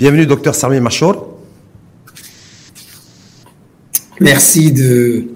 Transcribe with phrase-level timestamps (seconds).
[0.00, 1.28] Bienvenue, docteur Sami Machour.
[4.18, 5.26] Merci de,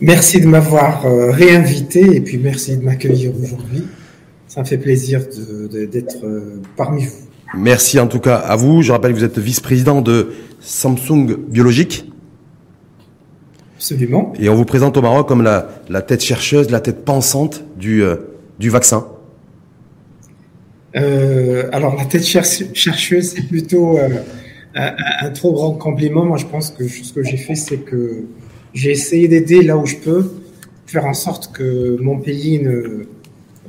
[0.00, 3.82] merci de m'avoir euh, réinvité et puis merci de m'accueillir aujourd'hui.
[4.46, 5.22] Ça me fait plaisir
[5.90, 7.26] d'être euh, parmi vous.
[7.56, 8.82] Merci en tout cas à vous.
[8.82, 10.28] Je rappelle que vous êtes vice-président de
[10.60, 12.08] Samsung Biologique.
[13.74, 14.32] Absolument.
[14.38, 18.04] Et on vous présente au Maroc comme la, la tête chercheuse, la tête pensante du,
[18.04, 18.14] euh,
[18.60, 19.08] du vaccin.
[20.96, 24.08] Euh, alors la tête chercheuse, c'est plutôt euh,
[24.74, 26.24] un, trop grand compliment.
[26.24, 28.24] Moi, je pense que ce que j'ai fait, c'est que
[28.72, 30.30] j'ai essayé d'aider là où je peux,
[30.86, 33.06] faire en sorte que mon pays ne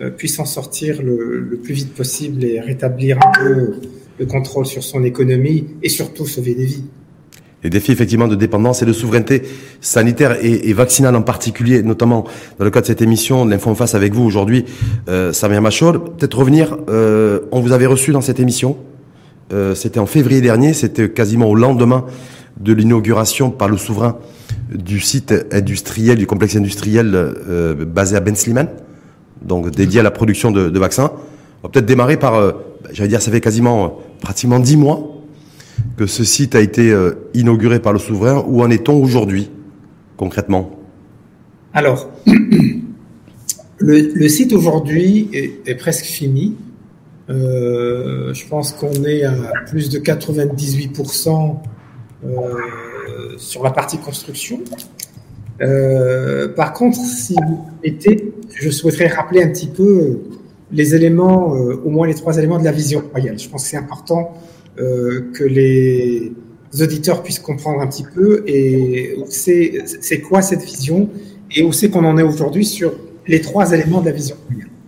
[0.01, 3.81] euh, puisse en sortir le, le, plus vite possible et rétablir un peu
[4.19, 6.83] le contrôle sur son économie et surtout sauver des vies
[7.65, 9.41] les défis effectivement de dépendance et de souveraineté
[9.81, 12.25] sanitaire et, vaccinale en particulier, notamment
[12.59, 14.65] dans le cadre de cette émission, l'info en face avec vous aujourd'hui,
[15.09, 15.99] euh, Machol.
[15.99, 18.77] Peut-être revenir, euh, on vous avait reçu dans cette émission,
[19.51, 22.05] euh, c'était en février dernier, c'était quasiment au lendemain
[22.59, 24.19] de l'inauguration par le souverain
[24.71, 28.67] du site industriel, du complexe industriel euh, basé à Ben Sliman,
[29.41, 31.11] donc dédié à la production de, de vaccins.
[31.63, 32.53] On va peut-être démarrer par,
[32.91, 35.14] j'allais dire, ça fait quasiment pratiquement dix mois
[35.97, 38.43] que ce site a été euh, inauguré par le souverain.
[38.47, 39.49] Où en est-on aujourd'hui,
[40.17, 40.71] concrètement?
[41.73, 42.09] Alors,
[43.77, 46.55] le, site aujourd'hui est, presque fini.
[47.29, 49.35] Euh, je pense qu'on est à
[49.67, 51.55] plus de 98%
[52.25, 52.37] euh,
[53.37, 54.59] sur la partie construction.
[56.55, 60.19] par contre, si vous permettez, je souhaiterais rappeler un petit peu
[60.71, 63.39] les éléments, au moins les trois éléments de la vision royale.
[63.39, 64.33] Je pense que c'est important
[64.77, 66.31] que les
[66.81, 71.09] auditeurs puissent comprendre un petit peu et c'est quoi cette vision
[71.55, 72.93] et où c'est qu'on en est aujourd'hui sur
[73.27, 74.35] les trois éléments de la vision.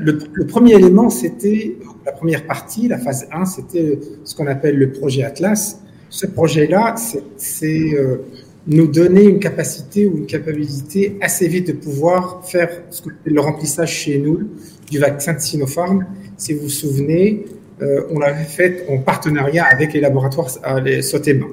[0.00, 1.76] Le, premier élément, c'était
[2.06, 5.80] la première partie, la phase 1, c'était ce qu'on appelle le projet Atlas.
[6.08, 6.94] Ce projet-là,
[7.36, 8.18] c'est euh,
[8.66, 13.40] nous donner une capacité ou une capacité assez vite de pouvoir faire ce que, le
[13.40, 14.48] remplissage chez nous
[14.90, 16.06] du vaccin de Sinopharm.
[16.38, 17.61] Si vous vous souvenez, euh,
[18.10, 20.48] on l'avait fait en partenariat avec les laboratoires
[20.84, 21.46] les Sotema.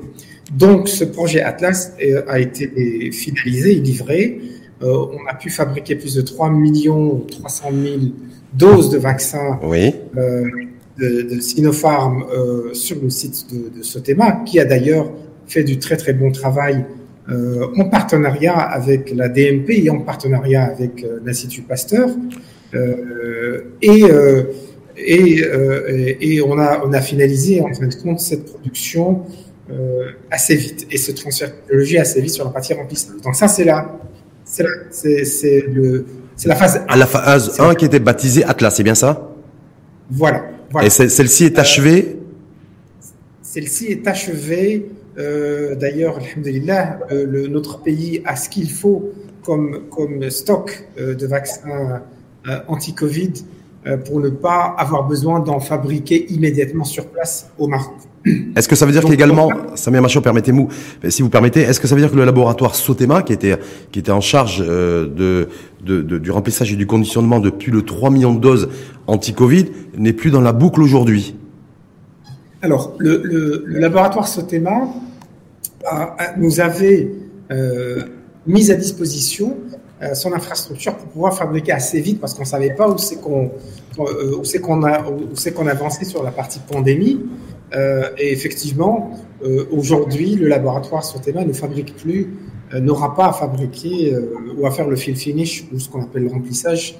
[0.51, 4.41] Donc, ce projet Atlas euh, a été finalisé et livré.
[4.81, 7.95] Euh, on a pu fabriquer plus de 3 millions 300 000
[8.53, 9.59] doses de vaccins
[10.97, 12.25] de, Sinopharm
[12.73, 15.11] sur le site de, de, Sotema, qui a d'ailleurs
[15.47, 16.83] fait du très très bon travail
[17.29, 22.09] en partenariat avec la DMP et en partenariat avec l'Institut Pasteur.
[22.73, 24.03] et
[24.99, 29.23] euh, et, et, on, a, on a finalisé en fin de compte cette production
[29.71, 33.21] euh, assez vite et ce transfert de technologie assez vite sur la partie remplissage.
[33.23, 33.99] Donc ça c'est la
[34.43, 36.05] c'est la, c'est, le
[36.35, 39.29] c'est la phase à la phase 1 qui était baptisée Atlas, c'est bien ça?
[40.09, 40.45] Voilà.
[40.71, 40.87] voilà.
[40.87, 42.17] Et celle-ci est achevée?
[43.41, 44.89] Celle-ci est achevée.
[45.17, 49.11] Euh, d'ailleurs, alhamdulillah, euh, le, notre pays a ce qu'il faut
[49.43, 52.01] comme, comme stock euh, de vaccins
[52.67, 53.58] anti-Covid euh,
[54.05, 57.95] pour ne pas avoir besoin d'en fabriquer immédiatement sur place au Maroc.
[58.55, 60.67] Est-ce que ça veut dire qu'également, Samir Macho, permettez-moi,
[61.07, 63.57] si vous permettez, est-ce que ça veut dire que le laboratoire Sotema, qui était,
[63.91, 65.47] qui était en charge euh, de,
[65.85, 68.69] de, de, du remplissage et du conditionnement de plus de 3 millions de doses
[69.07, 71.35] anti-Covid, n'est plus dans la boucle aujourd'hui?
[72.61, 74.89] Alors, le, le, le, laboratoire Sotema
[76.37, 77.09] nous avait
[77.51, 78.01] euh,
[78.45, 79.77] mis à disposition euh,
[80.13, 83.51] son infrastructure pour pouvoir fabriquer assez vite parce qu'on savait pas où c'est qu'on
[83.99, 87.25] euh, où c'est qu'on a où c'est qu'on avançait sur la partie pandémie
[87.75, 89.11] euh, et effectivement
[89.43, 92.33] euh, aujourd'hui le laboratoire Sotema ne fabrique plus
[92.73, 94.15] n'aura pas à fabriquer
[94.55, 96.99] ou à faire le fill finish ou ce qu'on appelle le remplissage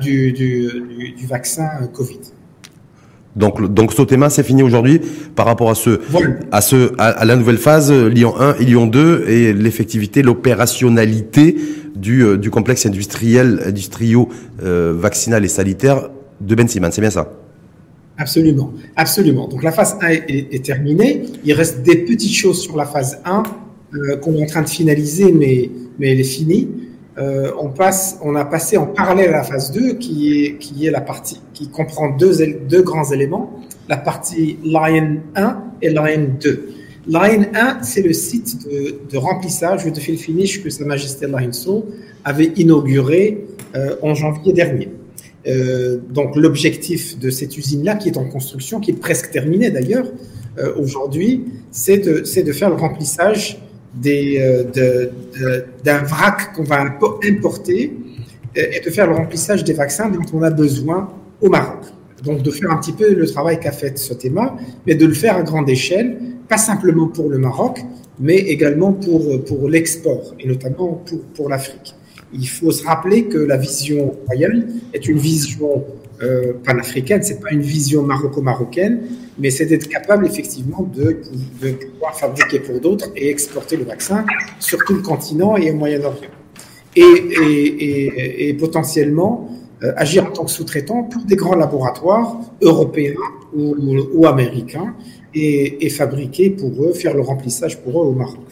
[0.00, 2.18] du, du, du, vaccin Covid.
[3.38, 5.00] Donc, donc Sotema, c'est fini aujourd'hui
[5.36, 6.00] par rapport à ce,
[6.50, 11.56] à ce, à, la nouvelle phase Lyon 1 et Lyon 2 et l'effectivité, l'opérationnalité
[11.94, 14.28] du, euh, du complexe industriel, industrio,
[14.62, 16.90] euh, vaccinal et sanitaire de Ben Siman.
[16.90, 17.32] C'est bien ça?
[18.16, 19.46] Absolument, absolument.
[19.46, 21.22] Donc la phase 1 est, terminée.
[21.44, 23.44] Il reste des petites choses sur la phase 1
[23.94, 25.70] euh, qu'on est en train de finaliser, mais,
[26.00, 26.68] mais elle est finie.
[27.18, 27.50] Euh,
[28.22, 30.54] on a passé en parallèle à la phase 2, qui
[30.86, 36.68] est, la partie qui comprend deux, grands éléments, la partie Line 1 et Line 2.
[37.08, 41.86] Line 1, c'est le site de, remplissage de fill finish que Sa Majesté So
[42.24, 43.44] avait inauguré
[43.74, 44.90] euh, en janvier dernier.
[45.46, 50.06] Euh, donc l'objectif de cette usine-là, qui est en construction, qui est presque terminée d'ailleurs
[50.76, 53.60] aujourd'hui, c'est de, faire le remplissage
[54.06, 54.64] euh,
[55.84, 57.96] d'un vrac qu'on va importer
[58.54, 61.84] et de faire le remplissage des vaccins dont on a besoin au Maroc.
[62.24, 64.50] Donc de faire un petit peu le travail qu'a fait thème,
[64.86, 66.18] mais de le faire à grande échelle,
[66.48, 67.80] pas simplement pour le Maroc,
[68.18, 71.94] mais également pour, pour l'export, et notamment pour, pour l'Afrique.
[72.32, 75.84] Il faut se rappeler que la vision royale est une vision
[76.22, 79.02] euh, panafricaine, c'est pas une vision maroco-marocaine,
[79.38, 81.22] mais c'est d'être capable effectivement de,
[81.62, 84.24] de pouvoir fabriquer pour d'autres et exporter le vaccin
[84.58, 86.30] sur tout le continent et au Moyen-Orient.
[86.96, 89.48] Et, et, et, potentiellement
[89.84, 93.14] euh, agir en tant que sous-traitant pour des grands laboratoires européens
[93.54, 93.76] ou,
[94.14, 94.94] ou américains
[95.32, 98.47] et, et, fabriquer pour eux, faire le remplissage pour eux au Maroc.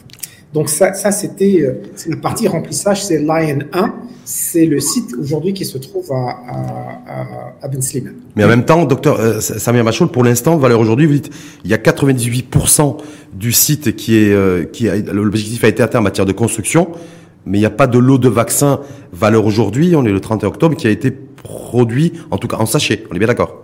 [0.54, 3.94] Donc ça, ça c'était euh, la partie remplissage, c'est Lion 1,
[4.24, 8.14] c'est le site aujourd'hui qui se trouve à, à, à Ben Slimane.
[8.36, 11.30] Mais en même temps, docteur euh, Samir Machoul, pour l'instant, valeur aujourd'hui, vous dites,
[11.64, 12.96] il y a 98%
[13.34, 16.88] du site qui est, euh, qui l'objectif a été atteint en matière de construction,
[17.44, 18.80] mais il n'y a pas de lot de vaccins
[19.12, 22.66] valeur aujourd'hui, on est le 31 octobre, qui a été produit, en tout cas en
[22.66, 23.62] sachet, on est bien d'accord?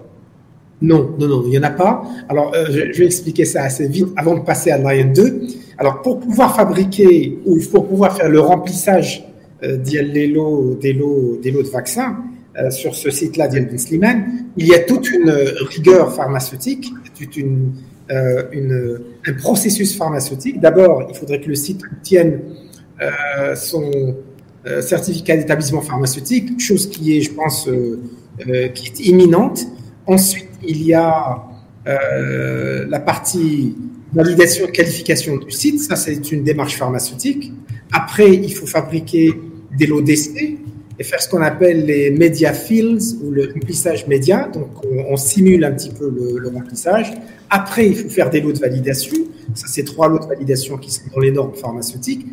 [0.80, 2.02] Non, non, non, il n'y en a pas.
[2.28, 5.40] Alors, euh, je, je, vais expliquer ça assez vite avant de passer à Lion 2.
[5.78, 9.24] Alors, pour pouvoir fabriquer ou pour pouvoir faire le remplissage
[9.64, 12.16] euh, des lots, des lots, des lots de vaccins
[12.58, 19.00] euh, sur ce site-là Slimane, il y a toute une rigueur pharmaceutique, toute euh, une,
[19.26, 20.60] un processus pharmaceutique.
[20.60, 22.40] D'abord, il faudrait que le site obtienne
[23.56, 23.90] son
[24.80, 27.68] certificat d'établissement pharmaceutique, chose qui est, je pense,
[28.38, 29.66] qui est imminente.
[30.06, 31.42] Ensuite, il y a
[31.84, 33.74] la partie
[34.12, 35.80] validation et qualification du site.
[35.80, 37.52] Ça, c'est une démarche pharmaceutique.
[37.92, 39.32] Après, il faut fabriquer
[39.76, 40.58] des lots d'essai
[40.98, 44.48] et faire ce qu'on appelle les media fields ou le remplissage média.
[44.52, 44.68] Donc,
[45.08, 47.12] on, simule un petit peu le, remplissage.
[47.48, 49.16] Après, il faut faire des lots de validation.
[49.54, 52.26] Ça, c'est trois lots de validation qui sont dans les normes pharmaceutiques.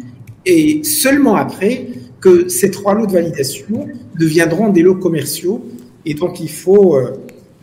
[0.45, 1.87] Et seulement après
[2.19, 3.87] que ces trois lots de validation
[4.19, 5.65] deviendront des lots commerciaux.
[6.05, 7.13] Et donc, il faut euh,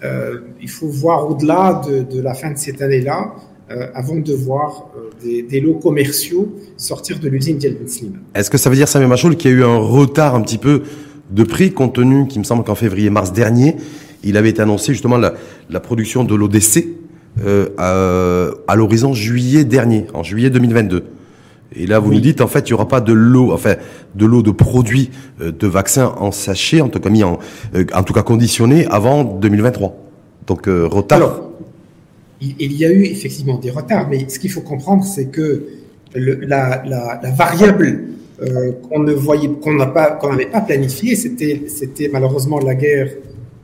[0.05, 3.35] euh, il faut voir au-delà de, de, la fin de cette année-là,
[3.71, 8.21] euh, avant de voir euh, des, des, lots commerciaux sortir de l'usine Dialben Slim.
[8.35, 10.59] Est-ce que ça veut dire, Samuel Machoul, qu'il y a eu un retard un petit
[10.59, 10.83] peu
[11.31, 13.77] de prix, compte tenu qu'il me semble qu'en février-mars dernier,
[14.23, 15.35] il avait été annoncé justement la,
[15.71, 16.87] la production de l'ODC
[17.45, 21.05] euh, à, à l'horizon juillet dernier, en juillet 2022.
[21.75, 22.17] Et là, vous oui.
[22.17, 23.75] nous dites, en fait, il n'y aura pas de lot, enfin,
[24.15, 25.11] de lot de produits
[25.41, 27.39] euh, de vaccins en sachet, en tout cas mis en,
[27.75, 29.95] euh, en tout cas conditionné avant 2023.
[30.47, 31.19] Donc, euh, retard.
[31.19, 31.51] Alors,
[32.41, 35.67] il, y a eu effectivement des retards, mais ce qu'il faut comprendre, c'est que
[36.15, 36.83] la,
[37.37, 38.05] variable
[38.43, 43.11] euh, qu'on ne voyait, qu'on pas, qu'on n'avait pas planifiée, c'était, malheureusement la guerre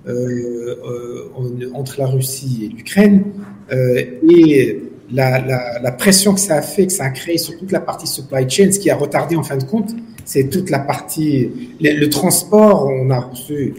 [0.09, 1.29] euh,
[1.75, 3.25] entre la Russie et l'Ukraine,
[3.71, 4.83] et
[5.13, 8.49] la, pression que ça a fait, que ça a créé sur toute la partie supply
[8.49, 9.91] chain, ce qui a retardé en fin de compte,
[10.25, 13.75] c'est toute la partie, le, transport, on a reçu,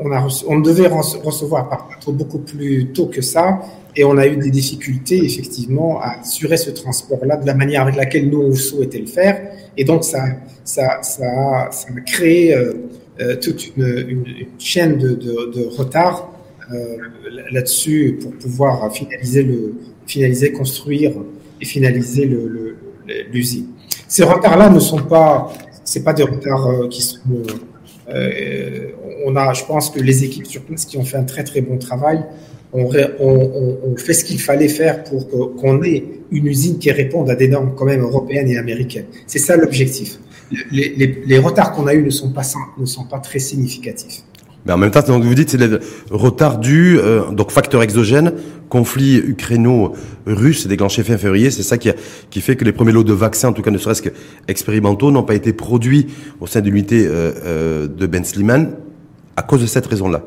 [0.00, 1.68] on a on devait recevoir
[2.12, 3.60] beaucoup plus tôt que ça,
[3.96, 7.96] et on a eu des difficultés effectivement à assurer ce transport-là de la manière avec
[7.96, 8.52] laquelle nous on
[9.00, 9.40] le faire,
[9.76, 10.24] et donc ça,
[10.64, 12.72] ça, ça, a, créé euh,
[13.20, 14.24] euh, toute une,
[14.58, 16.32] chaîne de, de, retard
[16.72, 16.96] euh,
[17.50, 19.74] là-dessus pour pouvoir finaliser le
[20.06, 21.12] finaliser, construire
[21.60, 22.30] et finaliser
[23.32, 23.66] l'usine.
[24.08, 25.52] Ces retards-là ne sont pas,
[26.04, 27.20] pas des retards euh, qui sont.
[28.08, 28.88] Euh,
[29.24, 31.60] on a, je pense que les équipes sur place qui ont fait un très très
[31.60, 32.24] bon travail,
[32.72, 32.90] on,
[33.96, 37.74] fait ce qu'il fallait faire pour qu'on ait une usine qui réponde à des normes
[37.76, 39.06] quand même européennes et américaines.
[39.26, 40.18] C'est ça l'objectif.
[40.70, 42.42] Les, les, les, retards qu'on a eus ne sont pas
[42.78, 44.22] ne sont pas très significatifs.
[44.64, 48.32] Mais en même temps, donc vous dites c'est le retard dû, euh, donc facteur exogène,
[48.68, 51.94] conflit ukraino-russe déclenché fin février, c'est ça qui, a,
[52.30, 55.24] qui fait que les premiers lots de vaccins, en tout cas ne serait-ce qu'expérimentaux, n'ont
[55.24, 56.06] pas été produits
[56.40, 58.76] au sein de l'unité euh, euh, de Ben Sliman
[59.36, 60.22] à cause de cette raison-là.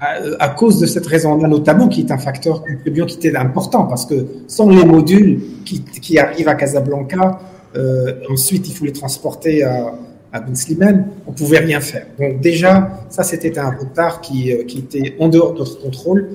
[0.00, 3.84] À, à, cause de cette raison-là, notamment, qui est un facteur contribuant qui était important,
[3.84, 7.40] parce que sans les modules qui, qui arrivent à Casablanca,
[7.76, 9.94] euh, ensuite il faut les transporter à
[10.32, 12.06] à Ben on pouvait rien faire.
[12.18, 16.28] Donc déjà, ça c'était un retard qui, euh, qui était en dehors de notre contrôle.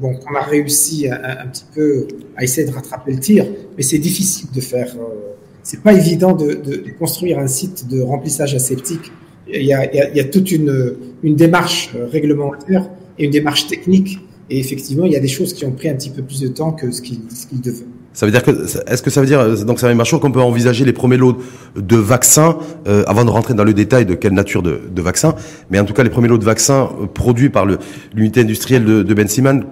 [0.00, 3.46] Donc on a réussi un, petit peu à essayer de rattraper le tir,
[3.76, 4.94] mais c'est difficile de faire.
[4.96, 9.12] Euh, c'est pas évident de, de, de, construire un site de remplissage aseptique.
[9.46, 12.88] Il y a, il y a, il y a toute une, une démarche euh, réglementaire
[13.18, 14.20] et une démarche technique.
[14.48, 16.48] Et effectivement, il y a des choses qui ont pris un petit peu plus de
[16.48, 17.84] temps que ce qu'ils qu devaient.
[18.14, 18.52] Ça veut dire que,
[18.88, 21.36] est-ce que ça veut dire, donc ça dire qu'on peut envisager les premiers lots
[21.74, 22.56] de vaccins,
[22.86, 25.34] euh, avant de rentrer dans le détail de quelle nature de, de vaccins,
[25.68, 27.66] mais en tout cas les premiers lots de vaccins euh, produits par
[28.14, 29.64] l'unité industrielle de, de Ben Siman,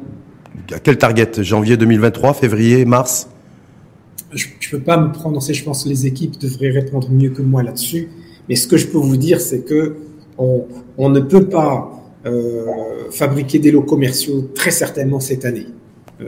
[0.73, 1.31] à quel target?
[1.39, 3.29] Janvier 2023, février, mars?
[4.33, 7.43] Je ne peux pas me prononcer, je pense que les équipes devraient répondre mieux que
[7.43, 8.09] moi là-dessus,
[8.49, 9.99] mais ce que je peux vous dire, c'est que
[10.37, 10.65] on,
[10.99, 11.93] on ne peut pas
[13.11, 15.67] fabriquer des lots commerciaux très certainement cette année.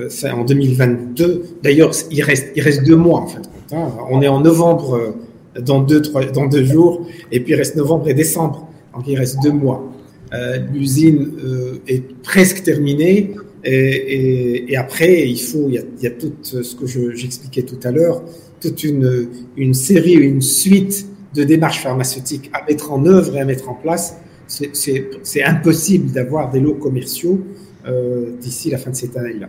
[0.08, 1.58] C'est en 2022.
[1.62, 3.42] D'ailleurs, il reste, deux mois en fait.
[3.72, 3.88] Hein.
[4.10, 5.14] On est en novembre
[5.60, 9.18] dans deux, trois, dans deux jours, et puis il reste novembre et décembre, donc il
[9.18, 9.92] reste deux mois.
[10.32, 13.34] Euh, L'usine euh, est presque terminée,
[13.66, 18.22] et, après il faut, il y a, tout ce que j'expliquais tout à l'heure,
[18.60, 23.70] toute une, série, une suite de démarches pharmaceutiques à mettre en œuvre et à mettre
[23.70, 24.16] en place.
[24.46, 27.40] C'est impossible d'avoir des lots commerciaux
[27.86, 29.48] euh, d'ici la fin de cette année-là.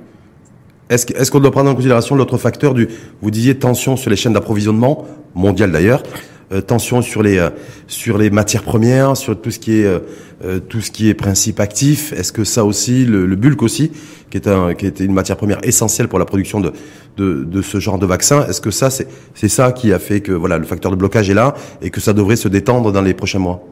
[0.90, 2.88] Est-ce qu'on doit prendre en considération l'autre facteur du,
[3.22, 6.04] vous disiez tension sur les chaînes d'approvisionnement, mondiales d'ailleurs,
[6.52, 7.50] euh, tension sur les euh,
[7.88, 11.60] sur les matières premières, sur tout ce qui est euh, tout ce qui est principe
[11.60, 12.14] actif?
[12.14, 13.92] Est-ce que ça aussi, le, le, bulk aussi,
[14.30, 16.72] qui est un qui était une matière première essentielle pour la production de
[17.18, 20.22] de, de ce genre de vaccin, est-ce que ça c'est c'est ça qui a fait
[20.22, 23.02] que voilà le facteur de blocage est là et que ça devrait se détendre dans
[23.02, 23.64] les prochains mois?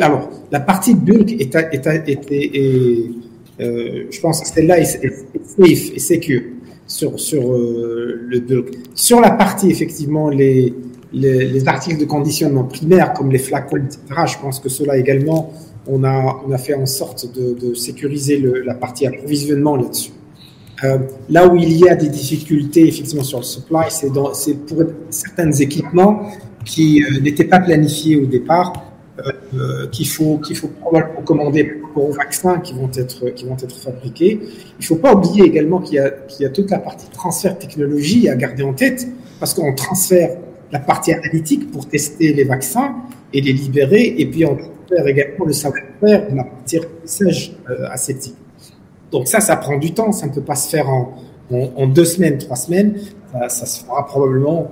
[0.00, 3.10] Alors la partie bulk est, est, est, est
[3.60, 6.42] euh, je pense que celle-là est, safe et secure
[6.86, 8.66] sur, sur euh, le.
[8.94, 10.74] Sur la partie, effectivement, les,
[11.12, 15.52] les, les, articles de conditionnement primaire, comme les flacons, etc., je pense que cela également,
[15.86, 20.12] on a, on a fait en sorte de, de sécuriser le, la partie approvisionnement là-dessus.
[20.84, 20.98] Euh,
[21.30, 24.10] là où il y a des difficultés effectivement sur le supply, c'est
[24.66, 26.30] pour certains équipements
[26.64, 28.72] qui euh, n'étaient pas planifiés au départ
[29.54, 33.76] euh, qu'il faut qu'il faut probablement commander aux vaccins qui vont être qui vont être
[33.76, 34.40] fabriqués.
[34.78, 37.58] Il faut pas oublier également qu'il y a qu'il y a toute la partie transfert
[37.58, 39.06] technologie à garder en tête
[39.40, 40.36] parce qu'on transfère
[40.72, 42.96] la partie analytique pour tester les vaccins
[43.32, 47.88] et les libérer et puis on transfère également le savoir-faire de la partie remplissage euh,
[47.90, 48.36] aseptique.
[49.10, 51.14] Donc ça, ça prend du temps, ça ne peut pas se faire en,
[51.50, 52.98] en, deux semaines, trois semaines.
[53.48, 54.70] Ça, se fera probablement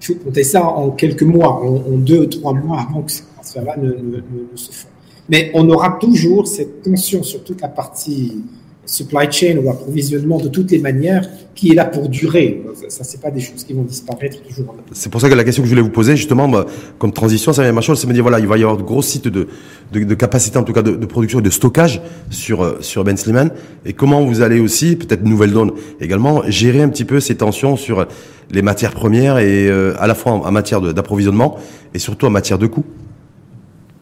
[0.00, 3.76] il faut compter ça en quelques mois, en, en deux, trois mois avant que transferts-là
[3.78, 4.88] ne, ne, ne, se font.
[5.28, 8.42] Mais on aura toujours cette tension sur toute la partie
[8.86, 12.62] supply chain ou approvisionnement de toutes les manières qui est là pour durer.
[12.88, 14.74] Ça, c'est pas des choses qui vont disparaître toujours.
[14.92, 16.66] C'est pour ça que la question que je voulais vous poser, justement, bah,
[16.98, 18.82] comme transition, ça vient ma chose, c'est me dire voilà, il va y avoir de
[18.82, 19.48] gros sites de,
[19.92, 23.04] de, de capacité, en tout cas de, de, production et de stockage sur euh, sur
[23.04, 23.50] Ben Sliman,
[23.86, 27.76] et comment vous allez aussi, peut-être nouvelle donne également, gérer un petit peu ces tensions
[27.76, 28.06] sur
[28.50, 31.56] les matières premières et euh, à la fois en, en matière d'approvisionnement
[31.94, 32.84] et surtout en matière de coûts?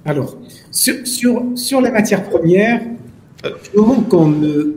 [0.05, 0.37] Alors,
[0.73, 2.29] sur, sur, sur la matière
[3.75, 4.75] moment qu'on ne,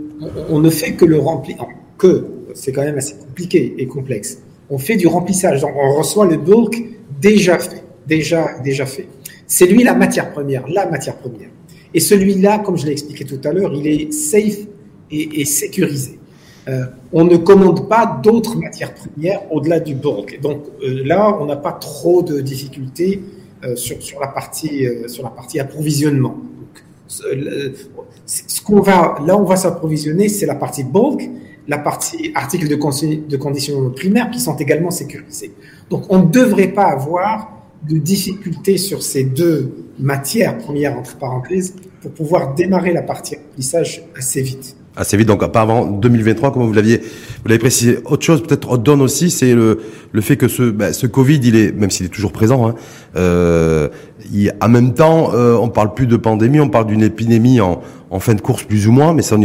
[0.49, 1.57] on ne fait que le remplir,
[1.97, 6.25] que c'est quand même assez compliqué et complexe, on fait du remplissage, donc on reçoit
[6.25, 6.83] le bulk
[7.19, 9.07] déjà fait, déjà, déjà fait.
[9.47, 11.49] C'est lui la matière première, la matière première.
[11.93, 14.67] Et celui-là, comme je l'ai expliqué tout à l'heure, il est safe
[15.11, 16.19] et, et sécurisé.
[16.67, 20.39] Euh, on ne commande pas d'autres matières premières au-delà du bulk.
[20.41, 23.21] Donc euh, là, on n'a pas trop de difficultés
[23.75, 26.38] sur, sur, la partie, euh, sur la partie approvisionnement.
[26.60, 31.29] Donc, ce qu'on va, là, on va s'approvisionner, c'est la partie bulk,
[31.67, 32.75] la partie articles de,
[33.27, 35.51] de conditions primaires qui sont également sécurisés.
[35.89, 37.51] Donc, on ne devrait pas avoir
[37.88, 44.03] de difficultés sur ces deux matières premières, entre parenthèses, pour pouvoir démarrer la partie remplissage
[44.15, 47.99] assez vite assez vite, donc pas avant 2023, comme vous l'aviez, vous l'avez précisé.
[48.05, 49.79] Autre chose, peut-être donne aussi, c'est le,
[50.11, 52.75] le fait que ce, bah, ce Covid, il est, même s'il est toujours présent, hein,
[53.15, 53.89] euh,
[54.33, 57.81] il, en même temps, euh, on parle plus de pandémie, on parle d'une épidémie en,
[58.09, 59.41] en fin de course plus ou moins, mais ça on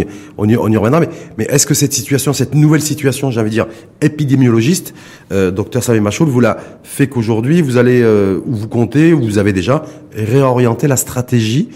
[0.49, 1.01] y, on y, reviendra.
[1.01, 3.67] Mais, mais est-ce que cette situation, cette nouvelle situation, j'ai dire
[4.01, 4.95] épidémiologiste,
[5.33, 9.23] euh, docteur Savé Machoul, vous l'a fait qu'aujourd'hui, vous allez, euh, ou vous comptez, ou
[9.23, 11.69] vous avez déjà réorienté la stratégie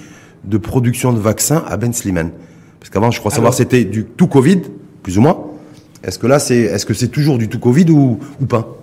[0.44, 2.30] de production de vaccins à Ben Sliman
[2.84, 4.60] parce qu'avant, je crois savoir, c'était du tout Covid,
[5.02, 5.52] plus ou moins.
[6.02, 8.76] Est-ce que là, c'est, est-ce que c'est toujours du tout Covid ou, ou pas?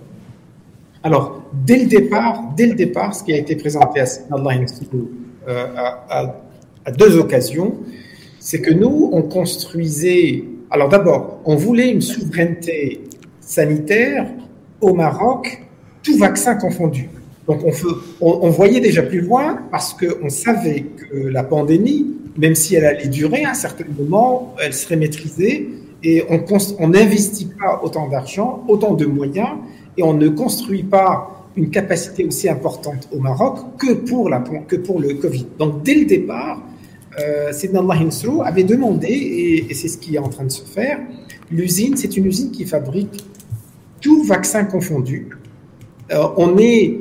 [1.04, 4.06] Alors, dès le départ, dès le départ, ce qui a été présenté à
[5.46, 6.34] euh, à,
[6.84, 7.76] à, deux occasions,
[8.40, 10.46] c'est que nous, on construisait.
[10.68, 13.04] Alors d'abord, on voulait une souveraineté
[13.38, 14.26] sanitaire
[14.80, 15.62] au Maroc,
[16.02, 17.08] tout vaccin confondu.
[17.46, 17.70] Donc on,
[18.20, 22.84] on, on voyait déjà plus loin parce qu'on savait que la pandémie même si elle
[22.84, 25.68] allait durer, à un certain moment, elle serait maîtrisée
[26.02, 29.50] et on n'investit pas autant d'argent, autant de moyens
[29.96, 34.76] et on ne construit pas une capacité aussi importante au Maroc que pour, la, que
[34.76, 35.46] pour le Covid.
[35.58, 36.62] Donc dès le départ,
[37.20, 37.98] euh, Sidna Allah
[38.46, 40.98] avait demandé, et, c'est ce qui est en train de se faire,
[41.50, 43.24] l'usine, c'est une usine qui fabrique
[44.00, 45.28] tout vaccin confondu.
[46.10, 47.00] Euh, on est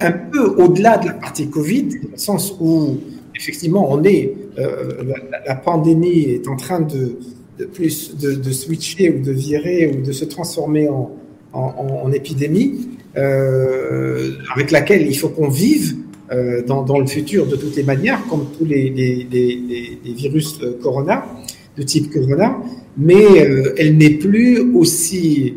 [0.00, 2.96] un peu au-delà de la partie Covid, dans le sens où
[3.36, 5.02] effectivement, on est, euh,
[5.46, 7.18] la, pandémie est en train de,
[7.72, 15.06] plus de, switcher ou de virer ou de se transformer en, épidémie, euh, avec laquelle
[15.06, 15.96] il faut qu'on vive
[16.66, 19.26] dans, le futur de toutes les manières, comme tous les,
[20.04, 21.24] virus corona,
[21.76, 22.58] de type corona,
[22.96, 23.24] mais
[23.76, 25.54] elle n'est plus aussi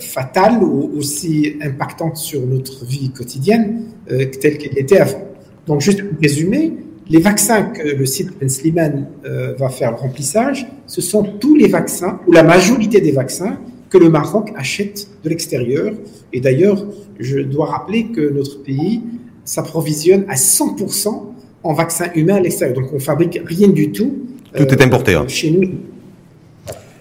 [0.00, 5.26] fatale ou aussi impactante sur notre vie quotidienne telle qu'elle était avant.
[5.66, 6.72] Donc, juste pour résumer,
[7.08, 11.54] les vaccins que le site Ben Sliman euh, va faire le remplissage, ce sont tous
[11.54, 13.58] les vaccins, ou la majorité des vaccins,
[13.88, 15.92] que le Maroc achète de l'extérieur.
[16.32, 16.84] Et d'ailleurs,
[17.20, 19.02] je dois rappeler que notre pays
[19.44, 21.22] s'approvisionne à 100%
[21.62, 22.76] en vaccins humains à l'extérieur.
[22.76, 24.12] Donc on fabrique rien du tout.
[24.56, 25.14] Tout est importé.
[25.14, 25.26] Hein.
[25.28, 25.70] Chez nous.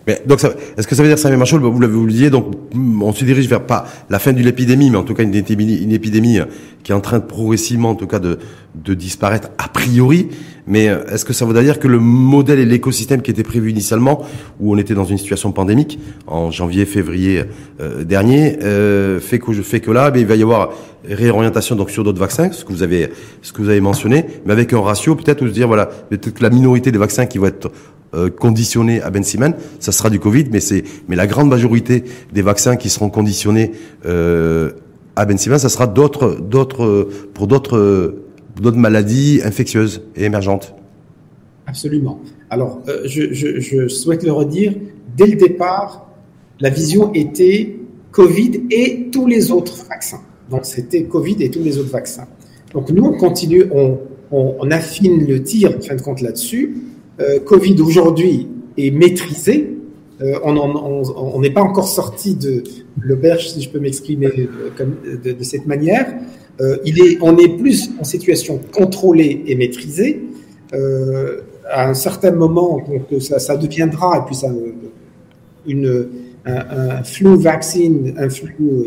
[0.08, 0.40] Mais donc,
[0.78, 3.66] est-ce que ça veut dire, Samuel Marshall, vous l'avez disiez, donc on se dirige vers
[3.66, 6.40] pas la fin de l'épidémie, mais en tout cas une épidémie, épidémie
[6.84, 8.38] qui est en train de progressivement, en tout cas, de,
[8.76, 10.28] de disparaître a priori.
[10.68, 13.72] Mais euh, est-ce que ça veut dire que le modèle et l'écosystème qui était prévu
[13.72, 14.24] initialement,
[14.60, 17.44] où on était dans une situation pandémique en janvier, février
[17.82, 20.74] euh, dernier, euh, fait que je fais que là, mais il va y avoir
[21.08, 23.10] réorientation donc sur d'autres vaccins, ce que vous avez
[23.42, 26.34] ce que vous avez mentionné, mais avec un ratio peut-être où se dire voilà peut-être
[26.34, 27.72] que la minorité des vaccins qui vont être
[28.16, 32.04] euh, conditionnés à Ben Simen, ça sera du Covid, mais c'est mais la grande majorité
[32.34, 33.72] des vaccins qui seront conditionnés
[34.06, 34.72] euh,
[35.16, 38.16] à Ben Simen, ça sera d'autres d'autres pour d'autres
[38.62, 40.76] d'autres maladies infectieuses et émergentes.
[41.68, 42.20] Absolument.
[42.50, 44.74] Alors euh, je, souhaite le redire
[45.18, 46.08] dès le départ,
[46.60, 47.76] la vision était
[48.12, 50.22] Covid et tous les autres vaccins.
[50.50, 52.28] Donc c'était Covid et tous les autres vaccins.
[52.74, 53.66] Donc nous on continue,
[54.32, 56.76] on, affine le tir en fin de compte là-dessus
[57.46, 59.76] Covid aujourd'hui est maîtrisé.
[60.22, 62.64] Euh, on n'est pas encore sorti de
[63.02, 64.50] l'auberge, si je peux m'exprimer
[64.80, 66.08] euh, de, cette manière.
[66.86, 70.24] il est, on est plus en situation contrôlée et maîtrisée.
[71.70, 72.82] à un certain moment,
[73.20, 74.48] ça, deviendra, et puis ça,
[75.68, 76.08] une,
[76.46, 78.86] un, un flu vaccine, un flou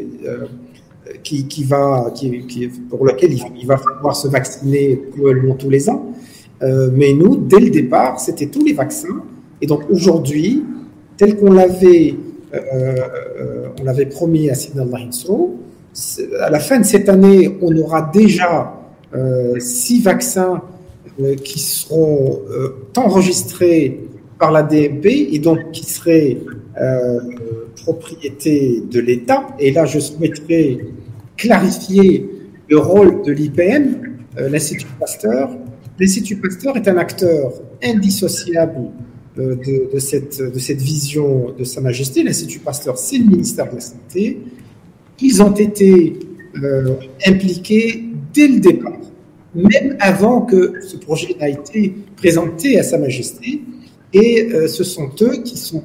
[1.22, 6.14] qui, va, qui, pour lequel il, il, va falloir se vacciner probablement tous les ans.
[6.62, 9.22] Euh, mais nous, dès le départ, c'était tous les vaccins.
[9.60, 10.64] Et donc aujourd'hui,
[11.16, 12.14] tel qu'on l'avait,
[12.54, 12.58] euh,
[13.38, 15.58] euh, on l'avait promis à Sidney Hinsro,
[16.40, 18.74] à la fin de cette année, on aura déjà
[19.58, 20.60] six vaccins
[21.42, 22.42] qui seront
[22.96, 23.98] enregistrés
[24.38, 26.36] par la DMP et donc qui seraient
[27.82, 29.46] propriété de l'État.
[29.58, 30.78] Et là, je souhaiterais
[31.36, 32.28] clarifier
[32.68, 35.50] le rôle de l'IPM, l'Institut Pasteur,
[35.98, 38.90] L'Institut Pasteur est un acteur indissociable
[39.38, 39.56] euh,
[39.92, 42.22] de, cette, vision de Sa Majesté.
[42.22, 44.38] L'Institut Pasteur, c'est le ministère de la Santé.
[45.20, 46.18] Ils ont été
[46.62, 46.94] euh,
[47.26, 49.00] impliqués dès le départ,
[49.54, 53.62] même avant que ce projet n'a été présenté à Sa Majesté.
[54.12, 55.82] Et euh, ce sont eux qui sont,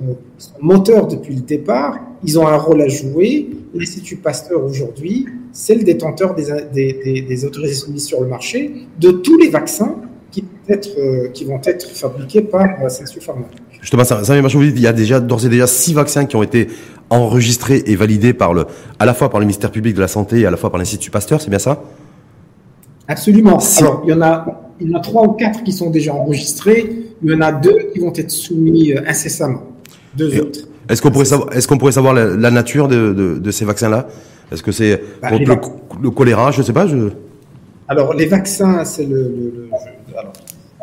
[0.61, 1.99] moteurs depuis le départ.
[2.23, 3.49] Ils ont un rôle à jouer.
[3.73, 9.11] L'Institut Pasteur aujourd'hui, c'est le détenteur des, des, des, autorisations mises sur le marché de
[9.11, 9.95] tous les vaccins
[10.31, 13.45] qui, être, euh, qui vont être fabriqués par euh, Sensio Pharma.
[13.79, 16.69] Justement, ça, ça il y a déjà d'ores et déjà six vaccins qui ont été
[17.09, 18.65] enregistrés et validés par le,
[18.97, 20.79] à la fois par le ministère public de la Santé et à la fois par
[20.79, 21.83] l'Institut Pasteur, c'est bien ça?
[23.07, 23.59] Absolument.
[23.79, 26.13] Alors, il y en a il y en a trois ou quatre qui sont déjà
[26.13, 27.05] enregistrés.
[27.21, 29.63] Il y en a deux qui vont être soumis euh, incessamment.
[30.15, 30.61] Deux autres.
[30.89, 34.07] Est-ce qu'on pourrait savoir, est-ce qu'on pourrait savoir la, nature de, de, de ces vaccins-là?
[34.53, 36.87] Est-ce que c'est bah, contre le, choléra Je ne sais pas.
[36.87, 37.09] Je...
[37.87, 39.23] Alors, les vaccins, c'est le.
[39.23, 39.69] le,
[40.17, 40.33] alors,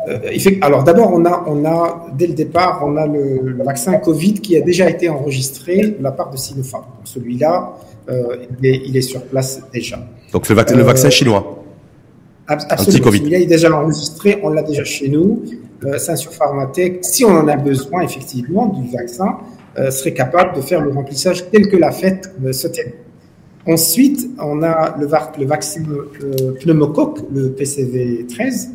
[0.09, 4.33] euh, alors d'abord, on a, on a, dès le départ, on a le, vaccin Covid
[4.33, 6.85] qui a déjà été enregistré de la part de Sinopharm.
[7.03, 7.73] Celui-là,
[8.09, 9.99] euh, il, est, il, est, sur place déjà.
[10.33, 11.61] Donc, le, le vaccin chinois
[12.47, 13.11] Absolument.
[13.13, 15.43] Il est déjà enregistré, on l'a déjà chez nous.
[15.85, 19.37] Euh, sur Pharmatech, si on en a besoin effectivement du vaccin,
[19.79, 22.91] euh, serait capable de faire le remplissage tel que l'a fait euh, ce thème.
[23.67, 25.83] Ensuite, on a le, vaccin
[26.61, 28.69] pneumocoque, le PCV13,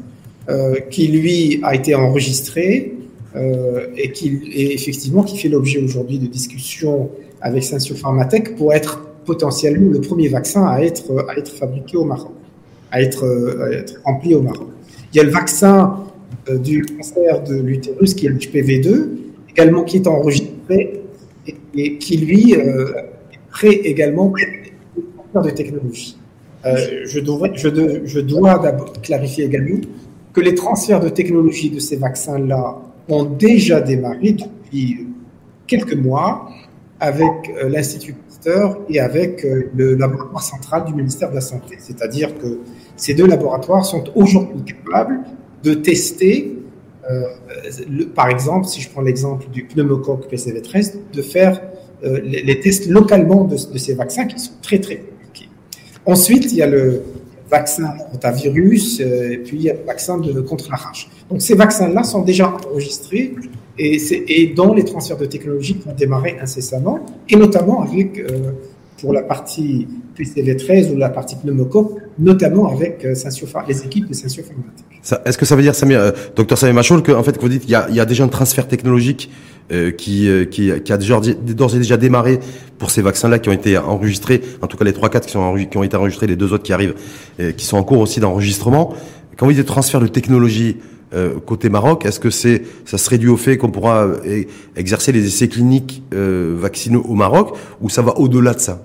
[0.49, 2.95] euh, qui lui a été enregistré
[3.35, 9.03] euh, et qui effectivement qui fait l'objet aujourd'hui de discussions avec Sensio Pharmatech pour être
[9.25, 12.31] potentiellement le premier vaccin à être à fabriqué au Maroc
[12.93, 13.25] à être,
[13.73, 14.69] être rempli au Maroc.
[15.13, 16.05] Il y a le vaccin
[16.49, 19.09] euh, du cancer de l'utérus qui est le HPV2,
[19.51, 21.03] également qui est enregistré
[21.75, 22.95] et, qui lui est
[23.51, 24.33] prêt également
[25.35, 26.17] de technologie.
[26.65, 29.81] je, devrais, je, dois d'abord clarifier également
[30.33, 35.07] que les transferts de technologie de ces vaccins-là ont déjà démarré depuis
[35.67, 36.51] quelques mois
[36.99, 37.33] avec
[37.69, 38.17] l'Institut
[38.89, 41.77] et avec euh, le laboratoire central du ministère de la Santé.
[41.79, 42.61] C'est-à-dire que
[42.97, 45.21] ces deux laboratoires sont aujourd'hui capables
[45.63, 46.57] de tester,
[47.11, 47.23] euh,
[48.15, 51.61] par exemple, si je prends l'exemple du pneumocoque PCV13, de faire
[52.05, 55.03] euh, les, tests localement de, ces vaccins qui sont très très.
[56.07, 57.03] Ensuite, il y a le,
[57.51, 61.09] vaccin rotavirus, euh, et puis vaccin de, contre la rage.
[61.31, 63.35] Donc ces vaccins-là sont déjà enregistrés
[63.79, 68.53] et, et dont les transferts de technologie vont démarrer incessamment, et notamment avec, euh,
[69.01, 69.87] pour la partie
[70.19, 73.15] PCV13 ou la partie pneumocoque, notamment avec euh,
[73.69, 74.43] les équipes de Sensio
[75.25, 77.73] Est-ce que ça veut dire, Samir, docteur Samir Machol, que en fait, vous dites qu'il
[77.73, 79.31] y a, il y a déjà un transfert technologique
[79.73, 82.39] euh, qui, euh, qui, qui, a d'ores et déjà démarré
[82.79, 85.97] pour ces vaccins-là qui ont été enregistrés, en tout cas les 3-4 qui, ont été
[85.97, 86.95] enregistrés, les deux autres qui arrivent,
[87.57, 88.95] qui sont en cours aussi d'enregistrement.
[89.37, 90.77] Quand vous dites transfert de technologie
[91.15, 94.07] euh, côté Maroc, est-ce que c'est ça serait dû au fait qu'on pourra
[94.77, 98.83] exercer les essais cliniques vaccinaux au Maroc ou ça va au-delà de ça?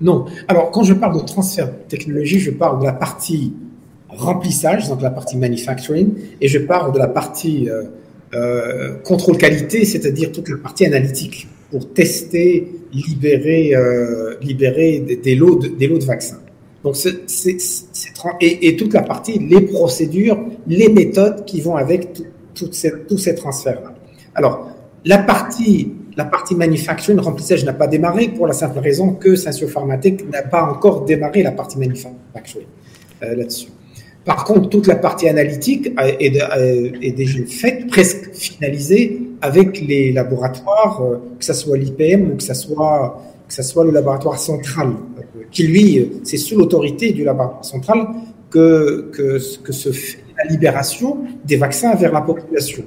[0.00, 0.24] Non.
[0.48, 3.52] Alors quand je parle de transfert de technologie, je parle de la partie
[4.08, 7.68] remplissage, donc la partie manufacturing, et je parle de la partie
[8.34, 15.56] euh, contrôle qualité, c'est-à-dire toute la partie analytique pour tester, libérer, euh, libérer des, lots
[15.56, 16.40] de, des lots de vaccins.
[16.82, 17.56] Donc, c'est,
[18.40, 22.08] et, et, toute la partie, les procédures, les méthodes qui vont avec
[22.54, 23.94] tout, ces, tous ces transferts-là.
[24.34, 24.70] Alors,
[25.04, 29.68] la partie, la partie manufacturing, remplissage n'a pas démarré pour la simple raison que Sensio
[29.68, 32.66] Pharmatech n'a pas encore démarré la partie manufacturing
[33.22, 33.68] euh, là-dessus.
[34.26, 41.16] Par contre, toute la partie analytique est, déjà faite, presque finalisée, avec les laboratoires, euh,
[41.38, 45.68] que ce soit l'IPM ou que ce soit, ce soit le laboratoire central, euh, qui
[45.68, 48.08] lui, c'est sous l'autorité du laboratoire central
[48.50, 52.82] que, se fait la libération des vaccins vers la population.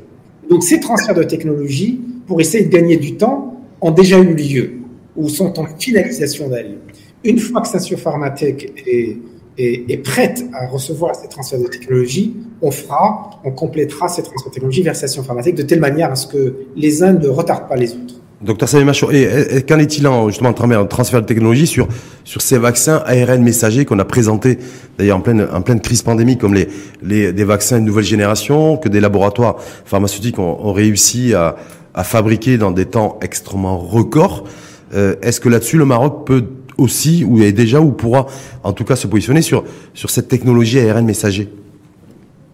[0.49, 4.71] Donc ces transferts de technologie, pour essayer de gagner du temps, ont déjà eu lieu
[5.15, 6.79] ou sont en finalisation d'ailleurs.
[7.23, 9.17] Une fois que Station Pharmatech est
[9.59, 14.53] est, prête à recevoir ces transferts de technologie, on fera, on complétera ces transferts de
[14.53, 17.75] technologie vers station informatique de telle manière à ce que les uns ne retardent pas
[17.75, 18.15] les autres.
[18.41, 21.89] Docteur Salim et, qu'en est-il en, justement en transfert de technologie sur,
[22.23, 24.59] sur ces vaccins ARN messagers qu'on a présentés
[24.97, 25.21] d'ailleurs en
[25.61, 30.71] pleine, crise pandémique comme les, des vaccins de nouvelle génération que des laboratoires pharmaceutiques ont,
[30.71, 31.57] réussi à,
[31.93, 34.45] à fabriquer dans des temps extrêmement records.
[34.93, 36.45] Euh, Est-ce que là-dessus le Maroc peut
[36.79, 38.25] aussi, ou est déjà, ou pourra
[38.63, 39.63] en tout cas se positionner sur,
[39.93, 41.49] sur cette technologie ARN messager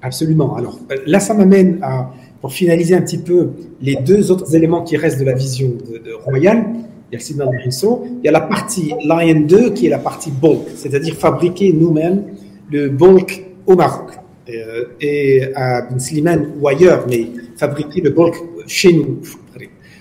[0.02, 0.56] Absolument.
[0.56, 3.50] Alors là, ça m'amène à, pour finaliser un petit peu
[3.82, 6.64] les deux autres éléments qui restent de la vision de, Royal,
[7.12, 9.98] il y a le de il y a la partie Lion 2 qui est la
[9.98, 12.24] partie bulk, c'est-à-dire fabriquer nous-mêmes
[12.72, 14.12] le bulk au Maroc
[14.50, 18.36] euh, et à Ben Slimane ou ailleurs, mais fabriquer le bulk
[18.68, 19.22] chez nous.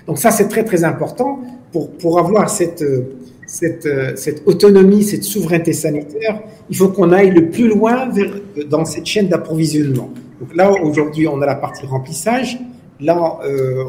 [0.06, 1.40] Donc ça, c'est très très important
[1.72, 7.12] pour, pour avoir cette, euh, cette, euh, cette, autonomie, cette souveraineté sanitaire, il faut qu'on
[7.12, 8.34] aille le plus loin vers,
[8.68, 10.10] dans cette chaîne d'approvisionnement.
[10.40, 12.58] Donc là, aujourd'hui, on a la partie remplissage.
[13.00, 13.84] Là, euh,